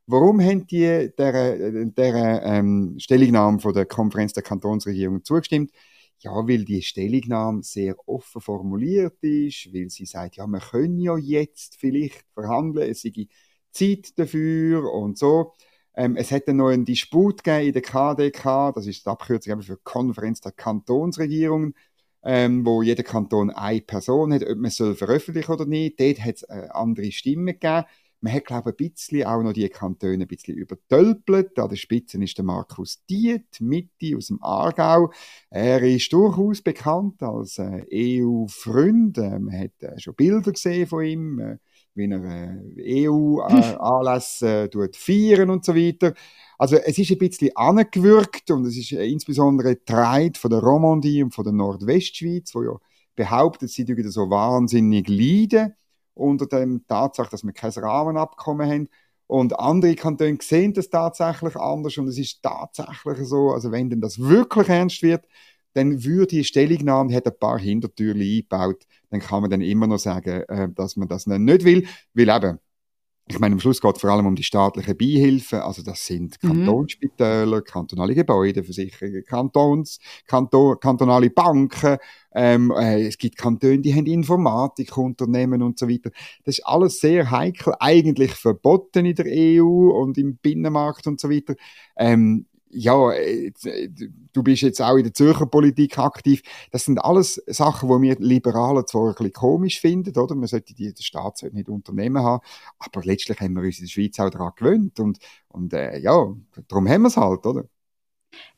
warum 0.06 0.40
haben 0.40 0.66
die 0.66 1.10
der, 1.16 1.86
der 1.86 2.42
ähm, 2.44 2.96
Stellungnahme 2.98 3.60
von 3.60 3.74
der 3.74 3.86
Konferenz 3.86 4.32
der 4.32 4.42
Kantonsregierung 4.42 5.22
zugestimmt? 5.22 5.70
Ja, 6.20 6.32
weil 6.32 6.64
die 6.64 6.82
Stellungnahme 6.82 7.62
sehr 7.62 7.96
offen 8.08 8.40
formuliert 8.40 9.18
ist, 9.22 9.72
weil 9.72 9.88
sie 9.88 10.04
sagt, 10.04 10.36
ja, 10.36 10.46
wir 10.48 10.58
können 10.60 10.98
ja 10.98 11.16
jetzt 11.16 11.76
vielleicht 11.76 12.24
verhandeln, 12.34 12.90
es 12.90 13.02
sei 13.02 13.28
Zeit 13.72 14.18
dafür 14.18 14.92
und 14.92 15.16
so. 15.16 15.52
Ähm, 15.94 16.16
es 16.16 16.30
hätte 16.30 16.54
noch 16.54 16.68
einen 16.68 16.84
Disput 16.84 17.44
gegeben 17.44 17.68
in 17.68 17.72
der 17.72 17.82
KDK, 17.82 18.72
das 18.72 18.86
ist 18.86 19.06
die 19.06 19.10
Abkürzung 19.10 19.62
für 19.62 19.76
Konferenz 19.78 20.40
der 20.40 20.52
Kantonsregierungen, 20.52 21.74
ähm, 22.22 22.64
wo 22.66 22.82
jeder 22.82 23.02
Kanton 23.04 23.50
eine 23.50 23.80
Person 23.80 24.32
hat, 24.32 24.44
ob 24.44 24.58
man 24.58 24.70
soll 24.70 24.94
veröffentlichen 24.96 25.52
oder 25.52 25.66
nicht. 25.66 26.00
Dort 26.00 26.20
hat 26.20 26.36
es 26.36 26.42
äh, 26.44 26.68
andere 26.70 27.12
Stimmen 27.12 27.46
gegeben. 27.46 27.84
Man 28.20 28.32
hat, 28.32 28.46
glaube 28.46 28.70
ich, 28.70 28.74
ein 28.74 28.92
bisschen 28.92 29.26
auch 29.26 29.42
noch 29.42 29.52
die 29.52 29.68
Kantone 29.68 30.24
ein 30.24 30.26
bisschen 30.26 30.56
übertölpelt. 30.56 31.56
An 31.58 31.68
der 31.68 31.76
Spitze 31.76 32.22
ist 32.22 32.36
der 32.36 32.44
Markus 32.44 33.04
Diet, 33.08 33.60
Mitte 33.60 34.16
aus 34.16 34.26
dem 34.26 34.42
Aargau. 34.42 35.12
Er 35.50 35.82
ist 35.82 36.12
durchaus 36.12 36.60
bekannt 36.60 37.22
als 37.22 37.58
äh, 37.58 37.84
EU-Freund. 37.92 39.18
Äh, 39.18 39.38
man 39.38 39.56
hat 39.56 39.82
äh, 39.82 39.98
schon 40.00 40.16
Bilder 40.16 40.50
gesehen 40.50 40.88
von 40.88 41.04
ihm, 41.04 41.38
äh, 41.38 41.58
wie 41.94 42.10
er 42.10 42.24
äh, 42.24 43.06
EU-Anlässe 43.06 44.68
äh, 44.72 44.88
feiern 44.94 45.50
und 45.50 45.64
so 45.64 45.76
weiter. 45.76 46.12
Also 46.58 46.76
es 46.76 46.98
ist 46.98 47.12
ein 47.12 47.18
bisschen 47.18 47.54
angewürgt 47.56 48.50
und 48.50 48.66
es 48.66 48.76
ist 48.76 48.92
äh, 48.92 49.06
insbesondere 49.06 49.76
die 49.76 50.32
von 50.34 50.50
der 50.50 50.60
Romandie 50.60 51.22
und 51.22 51.32
von 51.32 51.44
der 51.44 51.52
Nordwestschweiz, 51.52 52.52
wo 52.54 52.64
ja 52.64 52.76
behauptet, 53.14 53.70
sie 53.70 53.86
würden 53.86 54.10
so 54.10 54.28
wahnsinnig 54.28 55.08
leiden 55.08 55.74
unter 56.18 56.46
dem 56.46 56.86
Tatsache, 56.86 57.30
dass 57.30 57.44
wir 57.44 57.52
kein 57.52 57.70
Rahmenabkommen 57.70 58.70
haben. 58.70 58.88
Und 59.26 59.58
andere 59.58 59.94
Kantone 59.94 60.38
sehen 60.40 60.72
das 60.72 60.88
tatsächlich 60.88 61.54
anders 61.56 61.98
und 61.98 62.08
es 62.08 62.18
ist 62.18 62.42
tatsächlich 62.42 63.28
so, 63.28 63.50
also 63.50 63.70
wenn 63.70 63.90
denn 63.90 64.00
das 64.00 64.18
wirklich 64.18 64.68
ernst 64.68 65.02
wird, 65.02 65.26
dann 65.74 66.02
würde 66.02 66.28
die 66.28 66.44
Stellungnahme, 66.44 67.10
die 67.10 67.16
hat 67.16 67.26
ein 67.26 67.38
paar 67.38 67.58
Hintertürchen 67.58 68.22
eingebaut, 68.22 68.86
dann 69.10 69.20
kann 69.20 69.42
man 69.42 69.50
dann 69.50 69.60
immer 69.60 69.86
noch 69.86 69.98
sagen, 69.98 70.42
äh, 70.48 70.68
dass 70.74 70.96
man 70.96 71.08
das 71.08 71.26
nicht 71.26 71.64
will, 71.64 71.86
weil 72.14 72.28
eben, 72.30 72.58
ich 73.28 73.38
meine, 73.38 73.54
am 73.54 73.60
Schluss 73.60 73.80
geht 73.80 73.94
es 73.96 74.00
vor 74.00 74.10
allem 74.10 74.26
um 74.26 74.34
die 74.34 74.42
staatliche 74.42 74.94
Beihilfe. 74.94 75.64
Also 75.64 75.82
das 75.82 76.04
sind 76.04 76.36
mhm. 76.42 76.48
Kantonsspitäler, 76.48 77.62
kantonale 77.62 78.14
Gebäudeversicherungen, 78.14 79.24
Kantons, 79.24 79.98
Kanton, 80.26 80.78
kantonale 80.80 81.30
Banken. 81.30 81.98
Ähm, 82.34 82.72
äh, 82.76 83.06
es 83.06 83.18
gibt 83.18 83.36
Kantone, 83.36 83.80
die 83.80 83.94
haben 83.94 84.06
Informatikunternehmen 84.06 85.62
und 85.62 85.78
so 85.78 85.88
weiter. 85.88 86.10
Das 86.44 86.58
ist 86.58 86.66
alles 86.66 87.00
sehr 87.00 87.30
heikel, 87.30 87.74
eigentlich 87.80 88.32
verboten 88.32 89.06
in 89.06 89.14
der 89.14 89.26
EU 89.28 89.90
und 89.90 90.18
im 90.18 90.36
Binnenmarkt 90.36 91.06
und 91.06 91.20
so 91.20 91.30
weiter. 91.30 91.54
Ähm, 91.96 92.46
ja, 92.70 93.12
äh, 93.12 93.52
du 94.32 94.42
bist 94.42 94.62
jetzt 94.62 94.80
auch 94.80 94.96
in 94.96 95.04
der 95.04 95.14
Zürcher 95.14 95.46
Politik 95.46 95.98
aktiv. 95.98 96.42
Das 96.70 96.84
sind 96.84 96.98
alles 96.98 97.42
Sachen, 97.46 97.88
die 97.88 98.08
wir 98.08 98.16
Liberalen 98.18 98.86
zwar 98.86 99.08
ein 99.08 99.14
bisschen 99.14 99.32
komisch 99.32 99.80
finden, 99.80 100.16
oder? 100.18 100.34
Man 100.34 100.46
sollte 100.46 100.74
die, 100.74 100.92
der 100.92 101.02
Staat 101.02 101.38
sollte 101.38 101.56
nicht 101.56 101.68
Unternehmen 101.68 102.22
haben, 102.22 102.42
aber 102.78 103.02
letztlich 103.04 103.40
haben 103.40 103.54
wir 103.54 103.62
uns 103.62 103.78
in 103.78 103.86
der 103.86 103.90
Schweiz 103.90 104.18
auch 104.20 104.30
daran 104.30 104.52
gewöhnt 104.56 105.00
und, 105.00 105.18
und 105.48 105.72
äh, 105.72 105.98
ja, 105.98 106.34
darum 106.68 106.88
haben 106.88 107.02
wir 107.02 107.08
es 107.08 107.16
halt, 107.16 107.46
oder? 107.46 107.64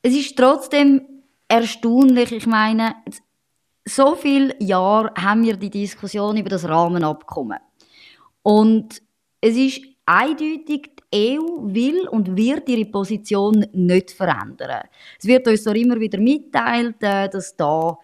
Es 0.03 0.15
ist 0.15 0.37
trotzdem 0.37 1.03
erstaunlich, 1.49 2.33
ich 2.33 2.47
meine, 2.47 2.97
so 3.85 4.15
viele 4.15 4.55
Jahre 4.61 5.13
haben 5.17 5.43
wir 5.43 5.57
die 5.57 5.71
Diskussion 5.71 6.37
über 6.37 6.49
das 6.49 6.69
Rahmenabkommen 6.69 7.59
und 8.43 9.03
es 9.41 9.57
ist 9.57 9.81
eindeutig, 10.07 11.00
EU 11.15 11.75
will 11.75 12.09
und 12.09 12.37
wird 12.37 12.69
ihre 12.69 12.85
Position 12.85 13.67
nicht 13.73 14.13
verändern. 14.13 14.83
Es 15.19 15.27
wird 15.27 15.47
uns 15.49 15.67
auch 15.67 15.75
immer 15.75 15.99
wieder 15.99 16.19
mitteilt, 16.19 16.97
äh, 17.01 17.29
dass 17.29 17.57
da 17.57 17.99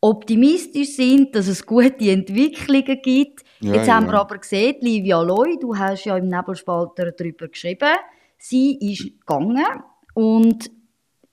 optimistisch 0.00 0.96
sind, 0.96 1.34
dass 1.34 1.46
es 1.48 1.64
gute 1.64 2.10
Entwicklungen 2.10 3.00
gibt. 3.02 3.44
Ja, 3.60 3.74
Jetzt 3.74 3.88
ja. 3.88 3.94
haben 3.96 4.06
wir 4.06 4.14
aber 4.20 4.38
gesehen, 4.38 4.76
Livia 4.80 5.20
Loy, 5.20 5.58
du 5.60 5.76
hast 5.76 6.04
ja 6.04 6.16
im 6.16 6.28
Nebelspalter 6.28 7.12
darüber 7.12 7.48
geschrieben, 7.48 7.94
sie 8.38 8.76
ist 8.76 9.20
gegangen 9.20 9.82
und 10.14 10.70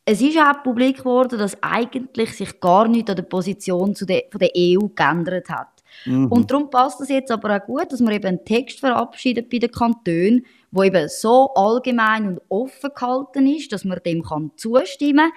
es 0.10 0.22
ist 0.22 0.38
auch 0.38 0.64
publik 0.64 1.00
geworden, 1.00 1.38
dass 1.38 1.62
eigentlich 1.62 2.34
sich 2.34 2.60
gar 2.62 2.88
nichts 2.88 3.10
an 3.10 3.18
der 3.18 3.24
Position 3.24 3.94
zu 3.94 4.06
der, 4.06 4.24
von 4.32 4.40
der 4.40 4.52
EU 4.56 4.88
geändert 4.96 5.50
hat. 5.50 5.84
Mhm. 6.06 6.28
Und 6.28 6.50
darum 6.50 6.70
passt 6.70 7.02
es 7.02 7.10
jetzt 7.10 7.32
aber 7.32 7.58
auch 7.58 7.66
gut, 7.66 7.92
dass 7.92 8.00
man 8.00 8.14
eben 8.14 8.26
einen 8.26 8.46
Text 8.46 8.80
verabschiedet 8.80 9.50
bei 9.50 9.60
den 9.60 9.72
Kantonen, 9.72 10.46
wo 10.72 10.84
eben 10.84 11.08
so 11.10 11.54
allgemein 11.56 12.28
und 12.28 12.42
offen 12.50 12.92
gehalten 12.94 13.48
ist, 13.48 13.72
dass 13.72 13.86
man 13.86 14.00
dem 14.06 14.24
kann 14.24 14.52
zustimmen 14.56 15.32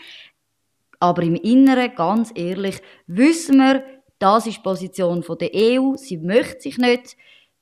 Aber 0.98 1.22
im 1.22 1.34
Inneren, 1.34 1.94
ganz 1.94 2.32
ehrlich, 2.34 2.82
wissen 3.06 3.58
wir, 3.58 3.84
das 4.18 4.46
ist 4.46 4.58
die 4.58 4.62
Position 4.62 5.24
der 5.40 5.50
EU. 5.54 5.96
Sie 5.96 6.18
möchte 6.18 6.60
sich 6.60 6.78
nicht 6.78 7.16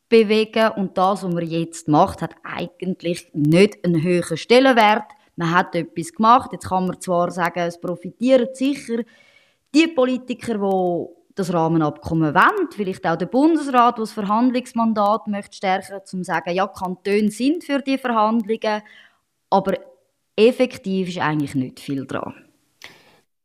bewegen 0.08 0.70
und 0.76 0.98
das, 0.98 1.22
was 1.22 1.32
man 1.32 1.46
jetzt 1.46 1.88
macht, 1.88 2.22
hat 2.22 2.34
eigentlich 2.42 3.30
nicht 3.32 3.84
einen 3.84 4.02
höheren 4.02 4.37
Stellenwert. 4.37 5.04
Man 5.37 5.52
hat 5.52 5.75
etwas 5.76 6.12
gemacht. 6.12 6.50
Jetzt 6.52 6.68
kann 6.68 6.87
man 6.87 7.00
zwar 7.00 7.30
sagen, 7.30 7.60
es 7.60 7.80
profitieren 7.80 8.48
sicher 8.52 9.02
die 9.75 9.87
Politiker, 9.87 10.54
die 10.54 11.17
das 11.38 11.52
Rahmenabkommen 11.52 12.35
wollen, 12.35 12.68
vielleicht 12.75 13.07
auch 13.07 13.16
der 13.16 13.26
Bundesrat, 13.26 13.97
der 13.97 14.02
das 14.02 14.12
Verhandlungsmandat 14.12 15.26
möchte 15.28 15.57
stärken, 15.57 15.95
um 15.95 16.04
zu 16.04 16.25
sagen, 16.25 16.54
ja, 16.54 16.66
Kantone 16.66 17.30
sind 17.30 17.64
für 17.64 17.80
die 17.80 17.99
Verhandlungen, 17.99 18.83
aber 19.50 19.75
effektiv 20.37 21.09
ist 21.09 21.18
eigentlich 21.18 21.54
nicht 21.54 21.80
viel 21.80 22.07
dran. 22.07 22.35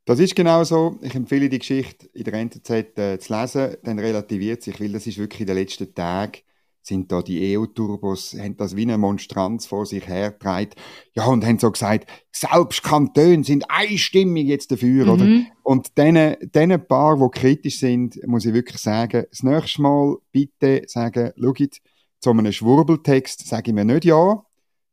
Das 0.05 0.19
ist 0.19 0.35
genau 0.35 0.63
so. 0.63 0.97
Ich 1.01 1.15
empfehle 1.15 1.47
die 1.47 1.59
Geschichte 1.59 2.07
in 2.13 2.25
der 2.25 2.33
NZZ 2.33 2.69
äh, 2.69 3.19
zu 3.19 3.33
lesen, 3.33 3.77
dann 3.83 4.00
relativiert 4.00 4.62
sich, 4.62 4.79
weil 4.81 4.91
das 4.91 5.07
ist 5.07 5.17
wirklich 5.17 5.41
in 5.41 5.47
den 5.47 5.55
letzten 5.55 5.93
Tagen 5.95 6.39
sind 6.83 7.11
da 7.11 7.21
die 7.21 7.57
EU-Turbos, 7.57 8.35
haben 8.37 8.57
das 8.57 8.75
wie 8.75 8.83
eine 8.83 8.97
Monstranz 8.97 9.65
vor 9.65 9.85
sich 9.85 10.07
hergetragen. 10.07 10.71
Ja, 11.13 11.25
und 11.25 11.45
haben 11.45 11.57
so 11.57 11.71
gesagt, 11.71 12.09
selbst 12.31 12.83
Kantone 12.83 13.43
sind 13.43 13.65
einstimmig 13.69 14.47
jetzt 14.47 14.71
dafür, 14.71 15.05
mhm. 15.05 15.11
oder? 15.11 15.41
Und 15.63 15.97
denen, 15.97 16.35
denen 16.41 16.85
paar, 16.85 17.17
die 17.17 17.39
kritisch 17.39 17.79
sind, 17.79 18.19
muss 18.27 18.45
ich 18.45 18.53
wirklich 18.53 18.81
sagen, 18.81 19.25
das 19.29 19.43
nächste 19.43 19.81
Mal 19.81 20.17
bitte 20.31 20.83
sagen, 20.87 21.31
schaut, 21.39 21.77
zu 22.19 22.29
einem 22.29 22.51
Schwurbeltext 22.51 23.47
sage 23.47 23.71
ich 23.71 23.75
mir 23.75 23.85
nicht 23.85 24.05
ja, 24.05 24.43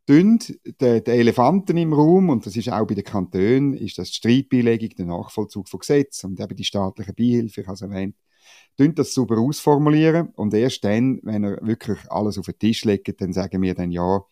Dünnt 0.09 0.59
den, 0.80 1.06
Elefanten 1.06 1.76
im 1.76 1.92
Raum, 1.92 2.30
und 2.30 2.44
das 2.44 2.56
ist 2.56 2.68
auch 2.73 2.85
bei 2.85 2.94
den 2.94 3.04
Kantonen, 3.04 3.75
ist 3.75 3.97
das 3.97 4.09
die 4.09 4.16
Streitbeilegung, 4.16 4.88
der 4.99 5.06
Nachvollzug 5.06 5.68
von 5.68 5.78
Gesetzen 5.78 6.30
und 6.30 6.40
eben 6.40 6.56
die 6.56 6.64
staatliche 6.64 7.12
Beihilfe, 7.12 7.61
ich 7.61 7.66
habe 7.68 7.75
es 7.75 7.82
erwähnt, 7.82 8.16
Dünnt 8.78 8.99
das 8.99 9.12
super 9.12 9.38
ausformulieren 9.38 10.28
und 10.37 10.54
erst 10.54 10.85
dann, 10.85 11.21
wenn 11.23 11.45
er 11.45 11.59
wirklich 11.61 11.99
alles 12.11 12.38
auf 12.38 12.47
den 12.47 12.59
Tisch 12.59 12.85
legt, 12.85 13.21
dann 13.21 13.33
sagen 13.33 13.61
wir 13.61 13.75
dann 13.75 13.90
ja 13.90 14.25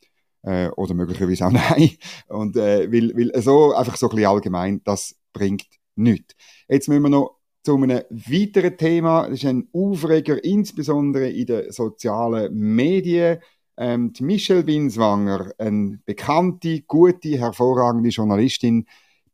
äh, 0.42 0.68
oder 0.70 0.94
möglicherweise 0.94 1.46
auch 1.46 1.52
nein. 1.52 1.90
Und 2.28 2.56
äh, 2.56 2.90
weil, 2.90 3.14
weil 3.16 3.42
so 3.42 3.74
einfach 3.74 3.96
so 3.96 4.08
ein 4.08 4.16
bisschen 4.16 4.30
allgemein, 4.30 4.80
das 4.84 5.16
bringt 5.32 5.66
nichts. 5.96 6.34
Jetzt 6.68 6.88
müssen 6.88 7.02
wir 7.02 7.10
noch 7.10 7.38
zu 7.62 7.76
einem 7.76 8.02
weiteren 8.08 8.76
Thema. 8.76 9.28
Das 9.28 9.38
ist 9.40 9.44
ein 9.44 9.68
Aufreger, 9.72 10.42
insbesondere 10.42 11.28
in 11.28 11.46
den 11.46 11.72
sozialen 11.72 12.54
Medien. 12.54 13.38
Ähm, 13.76 14.12
die 14.12 14.24
Michelle 14.24 14.64
Binswanger, 14.64 15.52
eine 15.58 16.00
bekannte, 16.04 16.80
gute, 16.82 17.38
hervorragende 17.38 18.08
Journalistin 18.08 18.86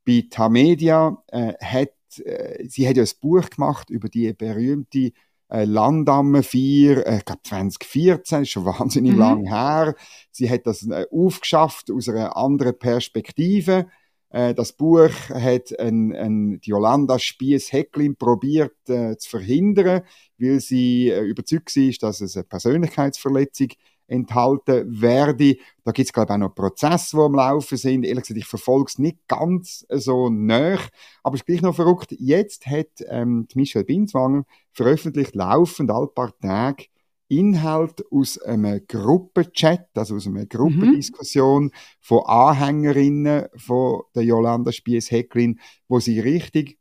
bei 0.04 0.24
Tamedia, 0.28 1.22
äh, 1.28 1.54
hat 1.62 1.93
äh, 2.20 2.66
sie 2.68 2.88
hat 2.88 2.96
ja 2.96 3.02
ein 3.02 3.08
Buch 3.20 3.48
gemacht 3.50 3.90
über 3.90 4.08
die 4.08 4.32
berühmte 4.32 5.12
äh, 5.48 5.64
Landamme 5.64 6.42
4, 6.42 7.06
äh, 7.06 7.16
ich 7.18 7.24
glaube 7.24 7.42
2014, 7.44 8.42
ist 8.42 8.50
schon 8.50 8.64
wahnsinnig 8.64 9.12
mhm. 9.12 9.18
lang 9.18 9.46
her. 9.46 9.94
Sie 10.30 10.50
hat 10.50 10.66
das 10.66 10.86
äh, 10.86 11.06
aufgeschafft 11.10 11.90
aus 11.90 12.08
einer 12.08 12.36
anderen 12.36 12.78
Perspektive. 12.78 13.86
Äh, 14.30 14.54
das 14.54 14.72
Buch 14.72 15.10
hat 15.30 15.78
ein, 15.78 16.14
ein, 16.14 16.60
die 16.60 16.70
Yolanda 16.70 17.18
Spies-Hecklin 17.18 18.16
probiert 18.16 18.74
äh, 18.88 19.16
zu 19.16 19.30
verhindern, 19.30 20.02
weil 20.38 20.60
sie 20.60 21.10
äh, 21.10 21.20
überzeugt 21.20 21.76
war, 21.76 21.92
dass 22.00 22.20
es 22.20 22.36
eine 22.36 22.44
Persönlichkeitsverletzung 22.44 23.68
enthalten 24.06 25.00
werde. 25.00 25.56
Da 25.84 25.92
gibt 25.92 26.06
es, 26.06 26.12
glaube 26.12 26.32
ich, 26.32 26.34
auch 26.34 26.38
noch 26.38 26.54
Prozesse, 26.54 27.16
die 27.16 27.22
am 27.22 27.34
Laufen 27.34 27.76
sind. 27.78 28.04
Ehrlich 28.04 28.24
gesagt, 28.24 28.38
ich 28.38 28.46
verfolge 28.46 28.86
es 28.88 28.98
nicht 28.98 29.18
ganz 29.28 29.86
so 29.90 30.28
nah, 30.28 30.78
aber 31.22 31.34
es 31.34 31.40
ist 31.40 31.46
gleich 31.46 31.62
noch 31.62 31.74
verrückt. 31.74 32.14
Jetzt 32.18 32.66
hat 32.66 32.88
ähm, 33.08 33.46
Michelle 33.54 33.84
Binswanger 33.84 34.44
veröffentlicht, 34.72 35.34
laufend 35.34 35.90
alle 35.90 36.08
paar 36.08 36.38
Tage, 36.38 36.86
Inhalt 37.28 38.04
aus 38.10 38.38
einem 38.38 38.82
Gruppenchat, 38.86 39.88
also 39.94 40.16
aus 40.16 40.26
einer 40.26 40.46
Gruppendiskussion 40.46 41.64
mhm. 41.64 41.70
von 42.00 42.22
Anhängerinnen 42.26 43.46
von 43.56 44.02
der 44.14 44.24
Jolanda 44.24 44.72
Spies-Hecklin, 44.72 45.58
wo 45.88 46.00
sie 46.00 46.20
richtig 46.20 46.78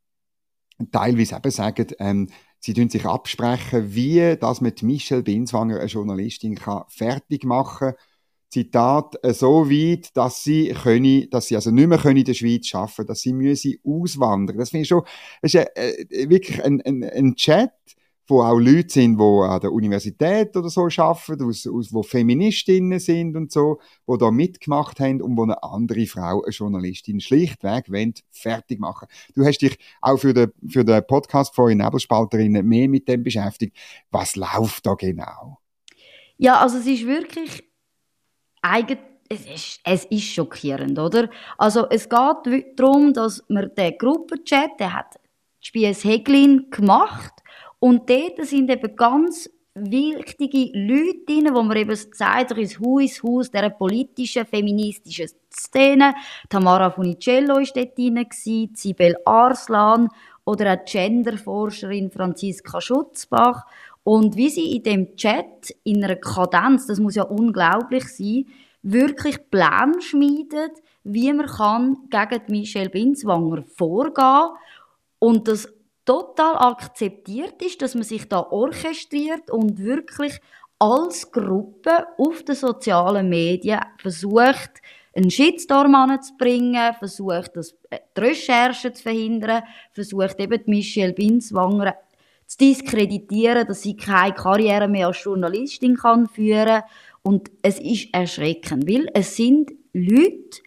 teilweise 0.91 1.35
eben 1.35 1.51
sagen, 1.51 1.87
ähm, 1.99 2.29
Sie 2.65 2.73
tun 2.73 2.89
sich 2.89 3.05
absprechen, 3.05 3.93
wie 3.93 4.37
das 4.39 4.61
mit 4.61 4.83
Michelle 4.83 5.21
Binswanger, 5.21 5.79
eine 5.79 5.87
Journalistin, 5.87 6.55
kann 6.55 6.83
fertig 6.87 7.43
machen 7.43 7.93
Zitat, 8.53 9.15
äh, 9.23 9.33
so 9.33 9.69
weit, 9.69 10.15
dass 10.15 10.43
sie 10.43 10.69
können, 10.69 11.27
dass 11.29 11.47
sie 11.47 11.55
also 11.55 11.71
nicht 11.71 11.87
mehr 11.87 11.97
können 11.97 12.17
in 12.17 12.23
der 12.23 12.35
Schweiz 12.35 12.73
arbeiten, 12.73 13.07
dass 13.07 13.21
sie 13.21 13.33
müssen 13.33 13.75
auswandern. 13.83 14.57
Das 14.57 14.69
finde 14.69 14.83
ich 14.83 14.87
schon, 14.87 15.01
das 15.41 15.53
ist 15.55 15.59
ein, 15.59 15.67
äh, 15.75 16.29
wirklich 16.29 16.63
ein, 16.63 16.79
ein, 16.81 17.03
ein 17.03 17.35
Chat, 17.35 17.71
wo 18.27 18.41
auch 18.41 18.57
Leute 18.57 18.89
sind, 18.89 19.17
die 19.17 19.23
an 19.23 19.59
der 19.59 19.71
Universität 19.71 20.55
oder 20.55 20.69
so 20.69 20.87
arbeiten, 20.97 21.43
aus, 21.43 21.67
aus, 21.67 21.93
wo 21.93 22.03
Feministinnen 22.03 22.99
sind 22.99 23.35
und 23.35 23.51
so, 23.51 23.79
die 24.07 24.17
da 24.17 24.31
mitgemacht 24.31 24.99
haben 24.99 25.21
und 25.21 25.37
wo 25.37 25.43
eine 25.43 25.61
andere 25.61 26.05
Frau, 26.05 26.43
eine 26.43 26.51
Journalistin, 26.51 27.19
schlichtweg 27.19 27.91
wollen, 27.91 28.13
fertig 28.31 28.79
machen. 28.79 29.07
Du 29.35 29.45
hast 29.45 29.59
dich 29.59 29.77
auch 30.01 30.17
für 30.17 30.33
den, 30.33 30.51
für 30.67 30.85
den 30.85 31.05
Podcast 31.05 31.53
von 31.53 31.75
Nebelspalterinnen 31.75 32.65
mehr 32.65 32.87
mit 32.87 33.07
dem 33.07 33.23
beschäftigt. 33.23 33.75
Was 34.11 34.35
läuft 34.35 34.85
da 34.85 34.93
genau? 34.93 35.59
Ja, 36.37 36.59
also 36.59 36.77
es 36.77 36.87
ist 36.87 37.05
wirklich 37.05 37.63
eigentlich 38.61 38.99
es 39.29 39.45
ist, 39.45 39.79
es 39.83 40.05
ist 40.05 40.25
schockierend, 40.25 40.99
oder? 40.99 41.29
Also 41.57 41.87
es 41.89 42.07
geht 42.07 42.69
darum, 42.75 43.13
dass 43.13 43.43
man 43.47 43.73
den 43.75 43.97
Gruppenchat, 43.97 44.79
der 44.79 44.93
hat 44.93 45.19
Spies 45.59 46.03
Heglin 46.03 46.67
gemacht 46.69 47.42
und 47.83 48.09
dort 48.09 48.45
sind 48.45 48.69
eben 48.69 48.95
ganz 48.95 49.49
wichtige 49.73 50.71
Leute 50.73 51.25
drin, 51.27 51.49
wo 51.53 51.63
man 51.63 51.75
eben 51.75 51.97
sagt, 52.13 52.51
ins 52.51 52.79
Haus, 52.79 53.21
Haus 53.21 53.51
dieser 53.51 53.71
politischen, 53.71 54.45
feministischen 54.45 55.27
Szene. 55.53 56.15
Tamara 56.47 56.91
Funicello 56.91 57.55
war 57.55 57.65
dort 57.75 57.97
drin, 57.97 58.25
Sibel 58.73 59.17
Arslan 59.25 60.07
oder 60.45 60.75
auch 60.75 60.85
Genderforscherin 60.85 62.09
Franziska 62.09 62.79
Schutzbach. 62.79 63.65
Und 64.05 64.37
wie 64.37 64.49
sie 64.49 64.77
in 64.77 64.83
dem 64.83 65.15
Chat 65.17 65.75
in 65.83 66.05
einer 66.05 66.15
Kadenz, 66.15 66.87
das 66.87 67.01
muss 67.01 67.15
ja 67.15 67.23
unglaublich 67.23 68.05
sein, 68.07 68.45
wirklich 68.81 69.49
Pläne 69.51 69.99
schmiedet, 69.99 70.71
wie 71.03 71.33
man 71.33 71.47
kann 71.47 71.97
gegen 72.09 72.43
Michelle 72.47 72.89
Binswanger 72.89 73.63
vorgehen 73.75 74.51
und 75.19 75.49
das 75.49 75.67
total 76.05 76.57
akzeptiert 76.57 77.61
ist, 77.61 77.81
dass 77.81 77.95
man 77.95 78.03
sich 78.03 78.27
da 78.27 78.39
orchestriert 78.39 79.49
und 79.49 79.79
wirklich 79.79 80.39
als 80.79 81.31
Gruppe 81.31 82.07
auf 82.17 82.43
den 82.43 82.55
sozialen 82.55 83.29
Medien 83.29 83.79
versucht, 83.97 84.81
einen 85.15 85.31
Shitstorm 85.31 85.95
anzubringen, 85.95 86.93
versucht, 86.95 87.51
das, 87.55 87.75
äh, 87.89 87.99
die 88.17 88.21
Recherche 88.21 88.91
zu 88.91 89.03
verhindern, 89.03 89.63
versucht 89.91 90.39
eben 90.39 90.61
Michelle 90.65 91.13
Binswanger 91.13 91.95
zu 92.47 92.57
diskreditieren, 92.57 93.67
dass 93.67 93.83
sie 93.83 93.95
keine 93.95 94.33
Karriere 94.33 94.87
mehr 94.87 95.07
als 95.07 95.23
Journalistin 95.23 95.95
kann 95.95 96.27
führen 96.27 96.83
und 97.21 97.51
es 97.61 97.79
ist 97.79 98.13
erschreckend, 98.13 98.87
weil 98.89 99.09
es 99.13 99.35
sind 99.35 99.71
Leute, 99.93 100.61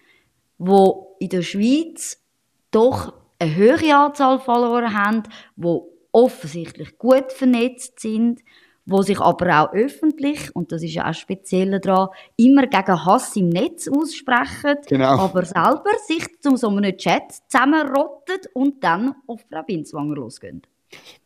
die 0.58 1.24
in 1.24 1.28
der 1.28 1.42
Schweiz 1.42 2.22
doch 2.70 3.12
eine 3.38 3.54
höhere 3.54 3.94
Anzahl 3.94 4.38
Follower 4.38 4.92
haben, 4.92 5.22
die 5.56 5.78
offensichtlich 6.12 6.96
gut 6.98 7.32
vernetzt 7.32 8.00
sind, 8.00 8.40
wo 8.86 9.02
sich 9.02 9.20
aber 9.20 9.62
auch 9.62 9.72
öffentlich, 9.72 10.54
und 10.54 10.70
das 10.70 10.82
ist 10.82 10.94
ja 10.94 11.10
auch 11.10 11.14
speziell 11.14 11.80
daran, 11.80 12.08
immer 12.36 12.66
gegen 12.66 13.04
Hass 13.04 13.34
im 13.36 13.48
Netz 13.48 13.88
aussprechen, 13.88 14.76
genau. 14.86 15.18
aber 15.18 15.44
selber 15.44 15.90
sich 16.06 16.24
zu 16.40 16.56
so 16.56 16.68
einem 16.68 16.96
Chat 16.96 17.32
zusammenrotten 17.48 18.38
und 18.54 18.82
dann 18.82 19.14
auf 19.26 19.40
Frau 19.50 19.62
Binswanger 19.64 20.14
losgehen. 20.14 20.62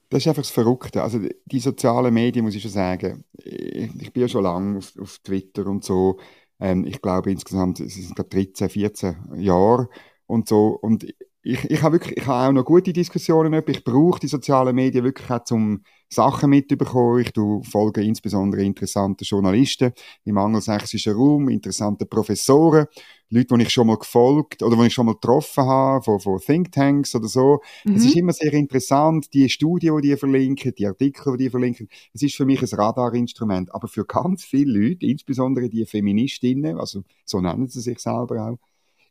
Das 0.09 0.23
ist 0.23 0.29
einfach 0.29 0.43
das 0.43 0.51
Verrückte. 0.51 1.03
Also 1.03 1.21
die 1.45 1.61
sozialen 1.61 2.13
Medien, 2.13 2.45
muss 2.45 2.55
ich 2.55 2.63
schon 2.63 2.71
sagen, 2.73 3.25
ich 3.37 4.13
bin 4.13 4.23
ja 4.23 4.29
schon 4.29 4.43
lange 4.43 4.79
auf, 4.79 4.93
auf 4.99 5.19
Twitter 5.19 5.67
und 5.67 5.85
so. 5.85 6.19
Ähm, 6.59 6.85
ich 6.85 7.01
glaube 7.01 7.31
insgesamt, 7.31 7.79
es 7.79 7.95
sind 7.95 8.17
gerade 8.17 8.31
13, 8.31 8.71
14 8.71 9.17
Jahre 9.37 9.89
und 10.27 10.49
so. 10.49 10.79
Und 10.81 11.07
ich, 11.43 11.65
ich 11.71 11.83
habe 11.83 11.95
wirklich, 11.95 12.19
ich 12.19 12.27
habe 12.27 12.49
auch 12.49 12.53
noch 12.53 12.65
gute 12.65 12.93
Diskussionen. 12.93 13.63
Ich 13.67 13.83
brauche 13.83 14.21
die 14.21 14.29
sozialen 14.29 14.75
Medien 14.75 15.05
wirklich 15.05 15.31
auch 15.31 15.45
zum 15.45 15.83
Sachen 16.11 16.51
mitbekommen. 16.51 17.21
Ich 17.21 17.33
folge 17.71 18.03
insbesondere 18.03 18.63
interessanten 18.63 19.25
Journalisten 19.25 19.93
im 20.25 20.37
angelsächsischen 20.37 21.15
Raum, 21.15 21.49
interessanten 21.49 22.09
Professoren, 22.09 22.87
Leute, 23.31 23.57
die 23.57 23.63
ich 23.63 23.71
schon 23.71 23.87
mal 23.87 23.97
gefolgt 23.97 24.63
oder 24.63 24.77
die 24.77 24.89
ich 24.89 24.93
schon 24.93 25.07
mal 25.07 25.15
getroffen 25.15 25.65
habe, 25.65 26.05
von, 26.05 26.21
von 26.21 26.41
Thinktanks 26.41 27.15
oder 27.15 27.29
so. 27.29 27.61
Mhm. 27.85 27.95
Es 27.95 28.05
ist 28.05 28.17
immer 28.17 28.33
sehr 28.33 28.53
interessant, 28.53 29.33
die 29.33 29.49
Studien, 29.49 29.97
die 30.03 30.09
die 30.09 30.17
verlinken, 30.17 30.75
die 30.77 30.87
Artikel, 30.87 31.37
die 31.39 31.45
die 31.45 31.51
verlinken. 31.51 31.89
Es 32.13 32.23
ist 32.23 32.37
für 32.37 32.45
mich 32.45 32.61
ein 32.61 32.69
Radarinstrument. 32.69 33.73
Aber 33.75 33.89
für 33.89 34.05
ganz 34.05 34.45
viele 34.45 34.79
Leute, 34.79 35.07
insbesondere 35.07 35.71
die 35.71 35.87
Feministinnen, 35.87 36.79
also 36.79 37.05
so 37.25 37.41
nennen 37.41 37.69
sie 37.69 37.81
sich 37.81 38.01
selber 38.01 38.51
auch, 38.51 38.59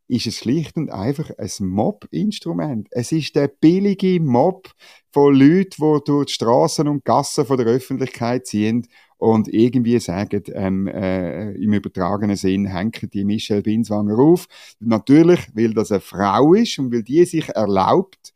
ist 0.09 0.27
es 0.27 0.37
schlicht 0.37 0.75
und 0.75 0.89
einfach 0.89 1.29
ein 1.37 1.67
Mob-Instrument. 1.67 2.87
Es 2.91 3.11
ist 3.11 3.35
der 3.35 3.47
billige 3.47 4.19
Mob 4.19 4.71
von 5.11 5.35
Leuten, 5.35 5.69
die 5.77 6.03
durch 6.05 6.25
die 6.25 6.33
Straßen 6.33 6.87
und 6.87 7.05
Gassen 7.05 7.45
von 7.45 7.57
der 7.57 7.67
Öffentlichkeit 7.67 8.47
ziehen 8.47 8.87
und 9.17 9.47
irgendwie 9.53 9.99
sagen, 9.99 10.43
ähm, 10.53 10.87
äh, 10.87 11.51
im 11.51 11.73
übertragenen 11.73 12.35
Sinn, 12.35 12.65
hängen 12.65 13.09
die 13.13 13.23
Michelle 13.23 13.61
Binswanger 13.61 14.17
auf. 14.17 14.47
Natürlich, 14.79 15.41
weil 15.53 15.73
das 15.73 15.91
eine 15.91 16.01
Frau 16.01 16.53
ist 16.53 16.79
und 16.79 16.91
weil 16.91 17.03
die 17.03 17.25
sich 17.25 17.49
erlaubt, 17.49 18.33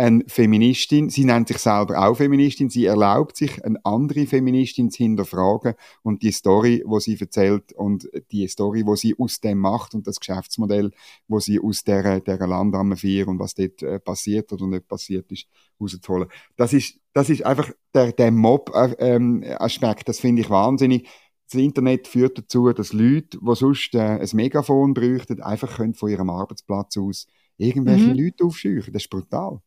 eine 0.00 0.24
Feministin, 0.28 1.10
sie 1.10 1.26
nennt 1.26 1.48
sich 1.48 1.58
selber 1.58 2.02
auch 2.02 2.16
Feministin, 2.16 2.70
sie 2.70 2.86
erlaubt 2.86 3.36
sich, 3.36 3.62
eine 3.62 3.78
andere 3.84 4.26
Feministin 4.26 4.90
zu 4.90 5.02
hinterfragen 5.02 5.74
und 6.02 6.22
die 6.22 6.32
Story, 6.32 6.82
wo 6.86 6.98
sie 7.00 7.20
erzählt 7.20 7.74
und 7.74 8.08
die 8.32 8.48
Story, 8.48 8.86
wo 8.86 8.96
sie 8.96 9.14
aus 9.18 9.40
dem 9.40 9.58
macht 9.58 9.94
und 9.94 10.06
das 10.06 10.18
Geschäftsmodell, 10.18 10.90
wo 11.28 11.38
sie 11.38 11.60
aus 11.60 11.84
der, 11.84 12.20
der 12.20 12.38
Landamme 12.46 12.96
4 12.96 13.28
und 13.28 13.38
was 13.38 13.54
dort 13.54 13.82
äh, 13.82 14.00
passiert 14.00 14.50
oder 14.54 14.66
nicht 14.66 14.88
passiert 14.88 15.30
ist, 15.30 15.46
rauszuholen. 15.78 16.28
Das 16.56 16.72
ist, 16.72 16.98
das 17.12 17.28
ist 17.28 17.44
einfach 17.44 17.70
der, 17.92 18.12
der 18.12 18.30
Mob-Aspekt, 18.30 20.00
ähm, 20.00 20.04
das 20.06 20.18
finde 20.18 20.40
ich 20.40 20.48
wahnsinnig. 20.48 21.08
Das 21.52 21.60
Internet 21.60 22.08
führt 22.08 22.38
dazu, 22.38 22.72
dass 22.72 22.94
Leute, 22.94 23.38
die 23.38 23.54
sonst 23.54 23.94
äh, 23.94 23.98
ein 23.98 24.28
Megafon 24.32 24.94
bräuchten, 24.94 25.42
einfach 25.42 25.76
können 25.76 25.92
von 25.92 26.08
ihrem 26.08 26.30
Arbeitsplatz 26.30 26.96
aus 26.96 27.26
irgendwelche 27.58 28.06
mhm. 28.06 28.18
Leute 28.18 28.44
aufscheuchen. 28.44 28.94
Das 28.94 29.02
ist 29.02 29.10
brutal. 29.10 29.60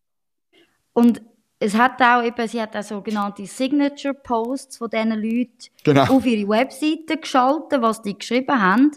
Und 0.93 1.21
es 1.59 1.77
hat 1.77 2.01
auch 2.01 2.23
eben, 2.23 2.47
sie 2.47 2.61
hat 2.61 2.75
auch 2.75 2.83
sogenannte 2.83 3.45
Signature 3.45 4.13
Posts 4.13 4.77
von 4.77 4.89
diesen 4.89 5.11
Leuten 5.11 5.69
genau. 5.83 6.03
auf 6.03 6.25
ihre 6.25 6.49
Webseite 6.49 7.17
geschaltet, 7.17 7.81
was 7.81 8.01
die 8.01 8.17
geschrieben 8.17 8.61
haben. 8.61 8.91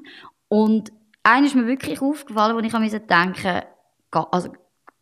Und 0.49 0.93
eines 1.23 1.51
ist 1.51 1.57
mir 1.57 1.67
wirklich 1.67 2.01
aufgefallen, 2.01 2.57
wo 2.57 2.61
ich 2.61 2.75
an 2.75 3.07
denken 3.09 3.63
also, 4.11 4.51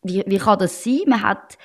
wie, 0.02 0.22
wie 0.26 0.38
kann 0.38 0.58
das 0.58 0.82
sein? 0.82 1.02
Man 1.06 1.22
hat 1.22 1.56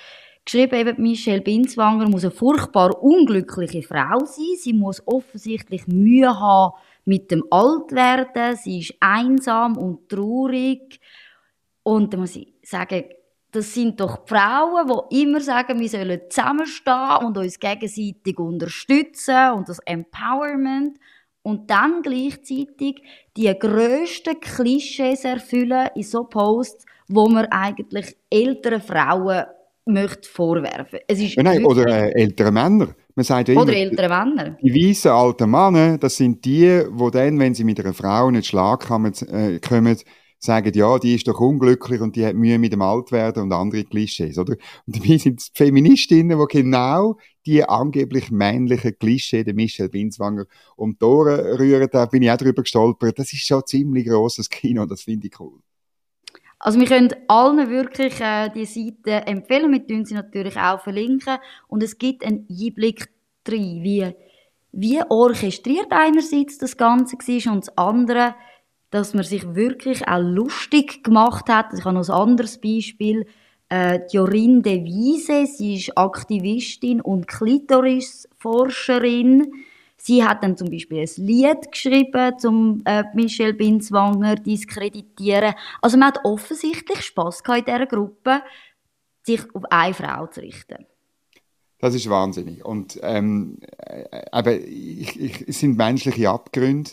geschrieben, 0.45 0.75
eben 0.75 1.01
Michelle 1.01 1.41
Binswanger 1.41 2.07
muss 2.07 2.23
eine 2.23 2.31
furchtbar 2.31 3.01
unglückliche 3.03 3.81
Frau 3.81 4.19
sein. 4.25 4.55
Sie 4.57 4.73
muss 4.73 5.05
offensichtlich 5.05 5.87
Mühe 5.87 6.39
haben 6.39 6.75
mit 7.05 7.31
dem 7.31 7.43
Altwerden. 7.49 8.55
Sie 8.55 8.79
ist 8.79 8.93
einsam 8.99 9.77
und 9.77 10.09
traurig. 10.09 10.99
Und 11.83 12.13
da 12.13 12.17
muss 12.17 12.35
ich 12.35 12.53
sagen, 12.63 13.05
das 13.51 13.73
sind 13.73 13.99
doch 13.99 14.17
die 14.17 14.33
Frauen, 14.33 14.91
die 15.11 15.23
immer 15.23 15.41
sagen, 15.41 15.79
wir 15.79 15.89
sollen 15.89 16.21
zusammenstehen 16.29 17.25
und 17.25 17.37
uns 17.37 17.59
gegenseitig 17.59 18.37
unterstützen 18.37 19.51
und 19.55 19.67
das 19.67 19.79
Empowerment 19.85 20.97
und 21.41 21.69
dann 21.69 22.01
gleichzeitig 22.01 23.01
die 23.35 23.53
grössten 23.57 24.39
Klischees 24.39 25.23
erfüllen 25.23 25.89
in 25.95 26.03
so 26.03 26.25
Posts, 26.25 26.85
wo 27.07 27.27
man 27.27 27.45
eigentlich 27.45 28.15
älteren 28.29 28.81
Frauen 28.81 29.45
möchte 29.85 30.29
vorwerfen. 30.29 30.99
Es 31.07 31.19
ist 31.19 31.37
Nein, 31.37 31.65
oder 31.65 31.87
äh, 31.87 32.21
ältere 32.21 32.51
Männer. 32.51 32.89
Man 33.15 33.23
sagt 33.23 33.47
ja 33.47 33.53
immer, 33.55 33.63
oder 33.63 33.73
ältere 33.73 34.07
Männer. 34.07 34.57
Die 34.61 34.73
weißen 34.73 35.09
alten 35.09 35.49
Männer, 35.49 35.97
das 35.97 36.17
sind 36.17 36.45
die, 36.45 36.83
die 36.87 37.11
dann, 37.11 37.39
wenn 37.39 37.55
sie 37.55 37.63
mit 37.63 37.79
einer 37.79 37.93
Frau 37.93 38.29
nicht 38.29 38.47
Schlag 38.47 38.87
kommen, 38.87 39.13
äh, 39.31 39.59
kommen 39.59 39.97
sagen, 40.39 40.71
ja, 40.73 40.97
die 40.97 41.15
ist 41.15 41.27
doch 41.27 41.39
unglücklich 41.39 42.01
und 42.01 42.15
die 42.15 42.25
hat 42.25 42.35
Mühe 42.35 42.57
mit 42.57 42.73
dem 42.73 42.81
Altwerden 42.81 43.43
und 43.43 43.53
andere 43.53 43.83
Klischees, 43.83 44.37
oder? 44.37 44.55
Und 44.87 44.95
dabei 44.95 45.17
sind 45.17 45.41
es 45.41 45.51
Feministinnen, 45.53 46.39
die 46.39 46.61
genau 46.61 47.17
die 47.45 47.63
angeblich 47.63 48.31
männlichen 48.31 48.97
Klischee 48.97 49.43
der 49.43 49.53
Michelle 49.53 49.89
Binswanger 49.89 50.45
um 50.75 50.97
die 50.97 51.05
Ohren 51.05 51.39
rühren. 51.57 51.89
Da 51.91 52.05
bin 52.05 52.23
ich 52.23 52.31
auch 52.31 52.37
drüber 52.37 52.63
gestolpert. 52.63 53.19
Das 53.19 53.33
ist 53.33 53.45
schon 53.45 53.59
ein 53.59 53.67
ziemlich 53.67 54.07
grosses 54.07 54.49
Kino, 54.49 54.85
das 54.85 55.01
finde 55.01 55.27
ich 55.27 55.39
cool. 55.39 55.59
Also 56.59 56.77
wir 56.77 56.87
können 56.87 57.09
allen 57.27 57.69
wirklich 57.69 58.19
äh, 58.19 58.49
die 58.49 58.65
Seite 58.65 59.25
empfehlen. 59.27 59.71
Wir 59.71 59.87
tun 59.87 60.05
sie 60.05 60.13
natürlich 60.13 60.57
auch 60.57 60.81
verlinken. 60.81 61.37
Und 61.67 61.81
es 61.81 61.97
gibt 61.97 62.25
einen 62.25 62.47
Einblick 62.49 63.07
drin, 63.45 63.81
wie, 63.81 64.13
wie 64.73 65.01
orchestriert 65.09 65.87
einerseits 65.89 66.57
das 66.57 66.75
Ganze 66.75 67.15
war 67.15 67.53
und 67.53 67.65
das 67.65 67.77
andere, 67.77 68.35
dass 68.91 69.13
man 69.13 69.23
sich 69.23 69.55
wirklich 69.55 70.05
auch 70.07 70.21
lustig 70.21 71.03
gemacht 71.03 71.49
hat. 71.49 71.73
Ich 71.77 71.85
habe 71.85 71.95
noch 71.95 72.09
ein 72.09 72.15
anderes 72.15 72.59
Beispiel. 72.59 73.25
Äh, 73.69 73.99
Jorin 74.11 74.61
de 74.63 74.83
Wiese, 74.83 75.45
sie 75.45 75.75
ist 75.75 75.95
Aktivistin 75.95 76.99
und 77.01 77.27
Klitorisforscherin. 77.27 79.53
Sie 79.95 80.23
hat 80.23 80.43
dann 80.43 80.57
zum 80.57 80.71
Beispiel 80.71 81.01
ein 81.01 81.09
Lied 81.17 81.71
geschrieben, 81.71 82.33
um 82.45 82.81
äh, 82.85 83.03
Michelle 83.13 83.53
Binswanger 83.53 84.33
diskreditieren. 84.35 85.53
Also 85.81 85.97
man 85.97 86.07
hat 86.07 86.21
offensichtlich 86.23 87.01
Spass 87.01 87.43
in 87.47 87.65
dieser 87.65 87.85
Gruppe, 87.85 88.41
sich 89.23 89.41
auf 89.53 89.63
eine 89.69 89.93
Frau 89.93 90.25
zu 90.27 90.39
richten. 90.41 90.87
Das 91.79 91.95
ist 91.95 92.09
wahnsinnig. 92.09 92.65
Und 92.65 92.99
ähm, 93.03 93.59
äh, 93.77 94.25
aber 94.31 94.55
ich, 94.55 95.19
ich, 95.19 95.47
es 95.47 95.59
sind 95.59 95.77
menschliche 95.77 96.29
Abgründe. 96.29 96.91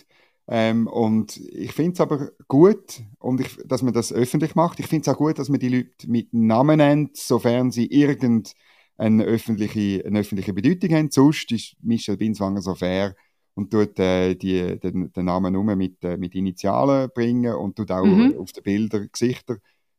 Ähm, 0.49 0.87
und 0.87 1.37
ich 1.39 1.73
finde 1.73 1.93
es 1.93 2.01
aber 2.01 2.31
gut, 2.47 3.03
und 3.19 3.41
ich, 3.41 3.57
dass 3.65 3.83
man 3.83 3.93
das 3.93 4.13
öffentlich 4.13 4.55
macht. 4.55 4.79
Ich 4.79 4.87
finde 4.87 5.03
es 5.03 5.15
auch 5.15 5.19
gut, 5.19 5.39
dass 5.39 5.49
man 5.49 5.59
die 5.59 5.69
Leute 5.69 6.09
mit 6.09 6.33
Namen 6.33 6.79
nennt, 6.79 7.17
sofern 7.17 7.73
sie 7.73 7.87
irgendeine 7.87 9.25
öffentliche, 9.25 10.05
eine 10.07 10.21
öffentliche 10.21 10.53
Bedeutung 10.53 10.91
haben. 10.95 11.11
Sonst 11.11 11.51
ist 11.51 11.77
Michel 11.83 12.17
Binswanger 12.17 12.63
so 12.63 12.75
fair 12.75 13.17
und 13.55 13.71
tut 13.71 13.99
äh, 13.99 14.35
die, 14.35 14.79
den, 14.79 15.13
den 15.13 15.25
Namen 15.25 15.53
nur 15.53 15.65
mit, 15.75 16.05
äh, 16.05 16.17
mit 16.17 16.35
Initialen 16.35 17.11
bringen 17.13 17.55
und 17.55 17.77
tut 17.77 17.91
auch 17.91 18.05
mhm. 18.05 18.37
auf 18.39 18.53
den 18.53 18.63
Bildern 18.63 19.09
Gesichter 19.11 19.57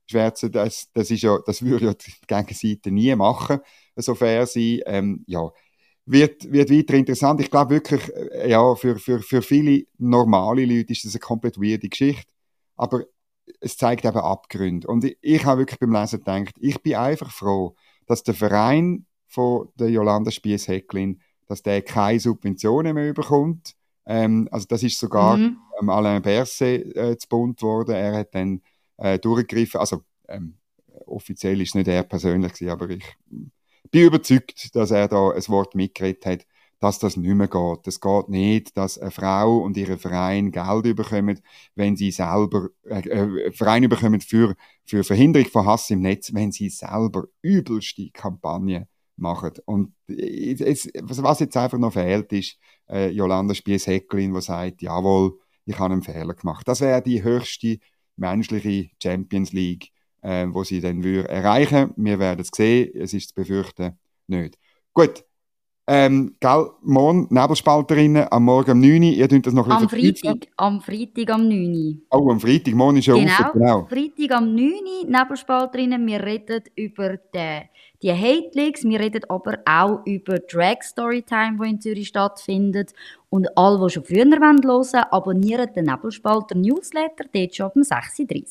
schwärzen. 0.10 0.52
Das, 0.52 0.90
das, 0.94 1.12
ist 1.12 1.24
ja, 1.24 1.40
das 1.46 1.62
würde 1.66 1.88
ja 1.88 1.94
die 1.94 2.14
Gegenseite 2.26 2.92
nie 2.92 3.14
machen, 3.16 3.60
so 3.96 4.16
fair 4.16 4.46
sein. 4.46 4.80
Ähm, 4.86 5.24
ja, 5.28 5.50
wird, 6.08 6.52
wird 6.52 6.72
weiter 6.72 6.96
interessant. 6.96 7.42
Ich 7.42 7.52
glaube 7.52 7.76
wirklich, 7.76 8.02
äh, 8.16 8.50
ja, 8.50 8.76
für, 8.76 8.98
für, 8.98 9.20
für 9.20 9.42
viele 9.42 9.86
normale 9.98 10.66
Leute 10.66 10.94
ist 10.94 11.06
das 11.06 11.14
eine 11.14 11.20
komplett 11.20 11.58
weirde 11.58 11.90
Geschichte. 11.90 12.32
Aber 12.78 13.04
es 13.60 13.78
zeigt 13.78 14.06
eben 14.06 14.18
Abgründe. 14.18 14.88
Und 14.88 15.04
ich, 15.04 15.18
ich 15.22 15.46
habe 15.46 15.62
wirklich 15.62 15.80
beim 15.80 15.92
Lesen 15.92 16.20
gedacht, 16.20 16.56
ich 16.60 16.82
bin 16.82 16.96
einfach 16.96 17.32
froh, 17.32 17.76
dass 18.06 18.24
der 18.24 18.34
Verein 18.34 19.06
von 19.28 19.70
der 19.76 19.90
Jolanda 19.90 20.32
Spies-Hecklin, 20.32 21.22
dass 21.48 21.62
der 21.62 21.82
keine 21.82 22.20
Subventionen 22.20 22.94
mehr 22.94 23.14
bekommt. 23.14 23.76
Ähm, 24.06 24.48
also 24.52 24.66
das 24.70 24.84
ist 24.84 25.00
sogar 25.00 25.36
mhm. 25.36 25.58
ähm, 25.82 25.90
Alain 25.90 26.22
Berset 26.22 26.96
äh, 26.96 27.18
zu 27.18 27.28
bunt 27.28 27.62
worden. 27.62 27.96
Er 27.96 28.16
hat 28.20 28.34
dann 28.34 28.62
äh, 28.96 29.20
durchgegriffen. 29.20 29.82
Also 29.82 30.04
ähm, 30.30 30.56
offiziell 31.06 31.60
ist 31.62 31.70
es 31.70 31.76
nicht 31.76 31.90
er 31.90 32.04
persönlich 32.04 32.54
gewesen, 32.54 32.72
aber 32.72 32.90
ich 32.90 33.04
bin 33.92 34.08
überzeugt, 34.08 34.76
dass 34.76 34.92
er 34.92 35.08
da 35.08 35.32
ein 35.32 35.48
Wort 35.48 35.76
mitgeredet 35.76 36.26
hat, 36.26 36.46
dass 36.80 37.00
das 37.00 37.18
nicht 37.18 37.34
mehr 37.34 37.48
geht. 37.48 37.88
Es 37.88 38.00
geht 38.00 38.30
nicht, 38.30 38.78
dass 38.78 39.00
eine 39.00 39.12
Frau 39.12 39.58
und 39.58 39.78
ihre 39.78 39.98
Verein 39.98 40.52
Geld 40.52 40.96
bekommen, 40.96 41.40
wenn 41.76 41.96
sie 41.96 42.12
selber, 42.12 42.70
äh, 42.86 43.00
äh, 43.00 43.52
Verein 43.52 43.90
bekommen 43.90 44.22
für, 44.22 44.56
für 44.86 45.04
Verhinderung 45.04 45.50
von 45.50 45.66
Hass 45.66 45.90
im 45.90 46.02
Netz, 46.02 46.34
wenn 46.34 46.52
sie 46.52 46.70
selber 46.70 47.26
übelste 47.42 48.10
Kampagnen 48.12 48.86
machen. 49.16 49.54
Und 49.66 49.94
es, 50.08 50.90
was 51.02 51.40
jetzt 51.40 51.58
einfach 51.58 51.80
noch 51.80 51.94
fehlt, 51.94 52.32
ist 52.32 52.58
äh, 52.90 53.10
Jolanda 53.10 53.56
Spies-Hecklin, 53.56 54.34
die 54.34 54.42
sagt, 54.42 54.82
jawohl, 54.82 55.40
ich 55.66 55.78
habe 55.80 55.94
einen 55.94 56.04
Fehler 56.04 56.34
gemacht. 56.34 56.68
Das 56.68 56.82
wäre 56.82 57.02
die 57.02 57.24
höchste 57.24 57.80
menschliche 58.16 58.90
Champions 59.02 59.52
League, 59.52 59.92
äh, 60.22 60.48
wo 60.50 60.64
sie 60.64 60.82
dann 60.82 61.04
würde 61.04 61.30
erreichen. 61.30 61.94
Wir 61.96 62.20
werden 62.20 62.42
es 62.42 62.50
sehen. 62.54 62.92
Es 62.96 63.14
ist 63.14 63.30
zu 63.30 63.36
befürchten 63.36 63.98
nicht. 64.28 64.58
Gut. 64.94 65.24
Ähm, 65.90 66.36
gell, 66.42 66.72
morgen 66.82 67.28
Nebelspalterinnen 67.30 68.28
am 68.30 68.44
Morgen 68.44 68.72
um 68.72 68.82
9 68.82 68.92
Uhr. 68.92 69.10
Ihr 69.10 69.30
tut 69.30 69.48
das 69.48 69.54
noch 69.54 69.68
ein 69.68 69.72
Am 69.72 69.88
Freitag, 69.88 70.48
am 70.58 70.82
Freitag 70.82 71.30
am 71.30 71.48
9 71.48 71.74
Uhr. 71.74 71.96
Oh, 72.12 72.30
am 72.30 72.42
Freitag. 72.42 72.74
Morgen 72.74 72.98
ist 72.98 73.06
ja 73.06 73.14
genau, 73.14 73.32
offen. 73.32 73.52
Genau, 73.54 73.86
Freitag 73.86 74.38
am 74.38 74.54
9 74.54 74.64
Uhr, 74.64 75.06
Nebelspalterinnen. 75.08 76.06
Wir 76.06 76.22
reden 76.22 76.64
über 76.76 77.16
die, 77.16 77.62
die 78.02 78.12
Hate 78.12 78.52
Leaks. 78.54 78.84
Wir 78.84 79.00
reden 79.00 79.22
aber 79.30 79.60
auch 79.66 80.06
über 80.06 80.40
Drag 80.40 80.82
Storytime, 80.82 81.58
die 81.64 81.70
in 81.70 81.80
Zürich 81.80 82.10
stattfindet. 82.10 82.92
Und 83.30 83.58
alle, 83.58 83.80
die 83.86 83.94
schon 83.94 84.04
früher 84.04 84.26
hören 84.26 84.62
wollen, 84.66 85.04
abonnieren 85.10 85.72
den 85.74 85.86
Nebelspalter 85.86 86.56
Newsletter, 86.56 87.24
dort 87.34 87.56
schon 87.56 87.72
um 87.76 87.82
6.30 87.84 88.30
Uhr. 88.30 88.46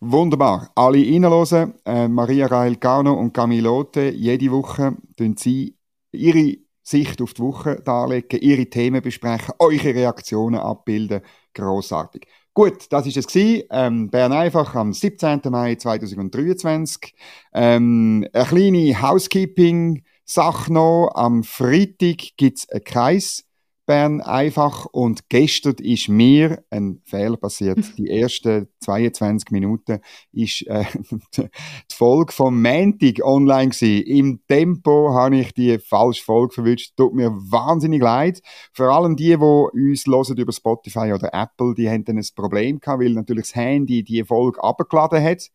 Wunderbar. 0.00 0.70
Alle 0.74 0.98
reinhören. 0.98 1.74
Äh, 1.84 2.08
Maria 2.08 2.46
Rael 2.46 2.76
Gano 2.76 3.12
und 3.12 3.34
Camille 3.34 3.62
Lotte, 3.62 4.08
jede 4.10 4.50
Woche 4.50 4.96
tun 5.16 5.36
sie 5.36 5.76
ihre 6.10 6.56
Sicht 6.82 7.20
auf 7.20 7.34
die 7.34 7.42
Woche 7.42 7.76
darlegen, 7.84 8.40
ihre 8.40 8.66
Themen 8.66 9.02
besprechen, 9.02 9.54
eure 9.58 9.94
Reaktionen 9.94 10.58
abbilden. 10.58 11.20
Grossartig. 11.52 12.26
Gut, 12.54 12.86
das 12.90 13.06
ist 13.06 13.18
es 13.18 13.26
gewesen. 13.26 13.64
Ähm, 13.70 14.10
Bern 14.10 14.32
einfach 14.32 14.74
am 14.74 14.92
17. 14.94 15.42
Mai 15.50 15.74
2023. 15.74 17.14
Ähm, 17.52 18.26
eine 18.32 18.44
kleine 18.46 19.02
Housekeeping-Sache 19.02 20.72
noch. 20.72 21.10
Am 21.14 21.44
Freitag 21.44 22.36
gibt 22.38 22.58
es 22.58 22.68
einen 22.70 22.84
Kreis 22.84 23.44
Bern 23.90 24.20
einfach 24.20 24.86
und 24.86 25.28
gestern 25.30 25.74
ist 25.80 26.08
mir 26.08 26.62
ein 26.70 27.00
Fehler 27.06 27.36
passiert. 27.36 27.78
Die 27.98 28.08
ersten 28.08 28.68
22 28.78 29.50
Minuten 29.50 29.98
ist 30.30 30.64
äh, 30.68 30.84
die 31.36 31.48
Folge 31.92 32.32
vom 32.32 32.62
Mantic 32.62 33.20
online 33.24 33.70
gewesen. 33.70 34.04
Im 34.06 34.46
Tempo 34.46 35.12
habe 35.12 35.38
ich 35.38 35.54
die 35.54 35.80
falsche 35.80 36.22
Folge 36.22 36.54
verwünscht. 36.54 36.92
Tut 36.96 37.14
mir 37.14 37.32
wahnsinnig 37.32 38.00
leid. 38.00 38.42
Vor 38.72 38.90
allem 38.90 39.16
die, 39.16 39.30
die 39.30 39.34
uns 39.34 40.06
hören 40.06 40.36
über 40.36 40.52
Spotify 40.52 41.12
oder 41.12 41.30
Apple, 41.32 41.74
die 41.74 41.90
haben 41.90 42.04
dann 42.04 42.16
ein 42.16 42.26
Problem 42.36 42.78
gehabt, 42.78 43.02
weil 43.02 43.10
natürlich 43.10 43.46
das 43.46 43.56
Handy 43.56 44.04
die 44.04 44.22
Folge 44.22 44.62
abgeladen 44.62 45.20
hat 45.20 45.50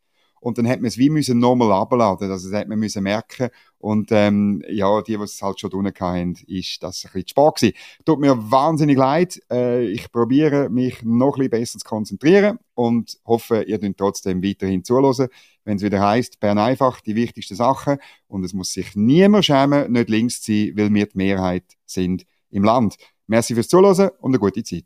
und 0.45 0.59
dann 0.59 0.67
hat 0.67 0.79
man 0.79 0.89
es 0.89 0.99
wie 0.99 1.09
müssen 1.09 1.39
nochmal 1.39 1.71
abladen. 1.71 2.29
Also 2.29 2.51
das 2.51 2.59
hat 2.59 2.67
man 2.67 2.77
müssen 2.77 3.01
merken. 3.01 3.49
Und 3.79 4.09
ähm, 4.11 4.61
ja, 4.69 5.01
die, 5.01 5.17
die 5.17 5.23
es 5.23 5.41
halt 5.41 5.59
schon 5.59 5.71
tun 5.71 5.91
haben, 5.99 6.35
ist 6.45 6.83
das 6.83 7.03
ein 7.03 7.13
bisschen 7.13 7.29
spät 7.29 7.55
gewesen. 7.55 7.75
Tut 8.05 8.19
mir 8.19 8.51
wahnsinnig 8.51 8.95
leid. 8.95 9.41
Äh, 9.51 9.87
ich 9.87 10.11
probiere 10.11 10.69
mich 10.69 11.01
noch 11.01 11.37
ein 11.37 11.49
bisschen 11.49 11.49
besser 11.49 11.79
zu 11.79 11.85
konzentrieren 11.85 12.59
und 12.75 13.17
hoffe, 13.25 13.63
ihr 13.63 13.79
könnt 13.79 13.97
trotzdem 13.97 14.43
weiterhin 14.43 14.83
zuhören, 14.83 15.29
wenn 15.63 15.77
es 15.77 15.83
wieder 15.83 15.99
heißt, 15.99 16.39
Bern 16.39 16.59
einfach 16.59 17.01
die 17.01 17.15
wichtigsten 17.15 17.55
Sachen 17.55 17.97
und 18.27 18.43
es 18.43 18.53
muss 18.53 18.71
sich 18.71 18.95
niemand 18.95 19.45
schämen, 19.45 19.91
nicht 19.91 20.11
links 20.11 20.43
zu 20.43 20.51
sein, 20.51 20.73
weil 20.75 20.93
wir 20.93 21.07
die 21.07 21.17
Mehrheit 21.17 21.65
sind 21.87 22.23
im 22.51 22.63
Land. 22.63 22.97
Merci 23.25 23.55
fürs 23.55 23.67
Zuhören 23.67 24.11
und 24.19 24.29
eine 24.29 24.39
gute 24.39 24.61
Zeit. 24.61 24.85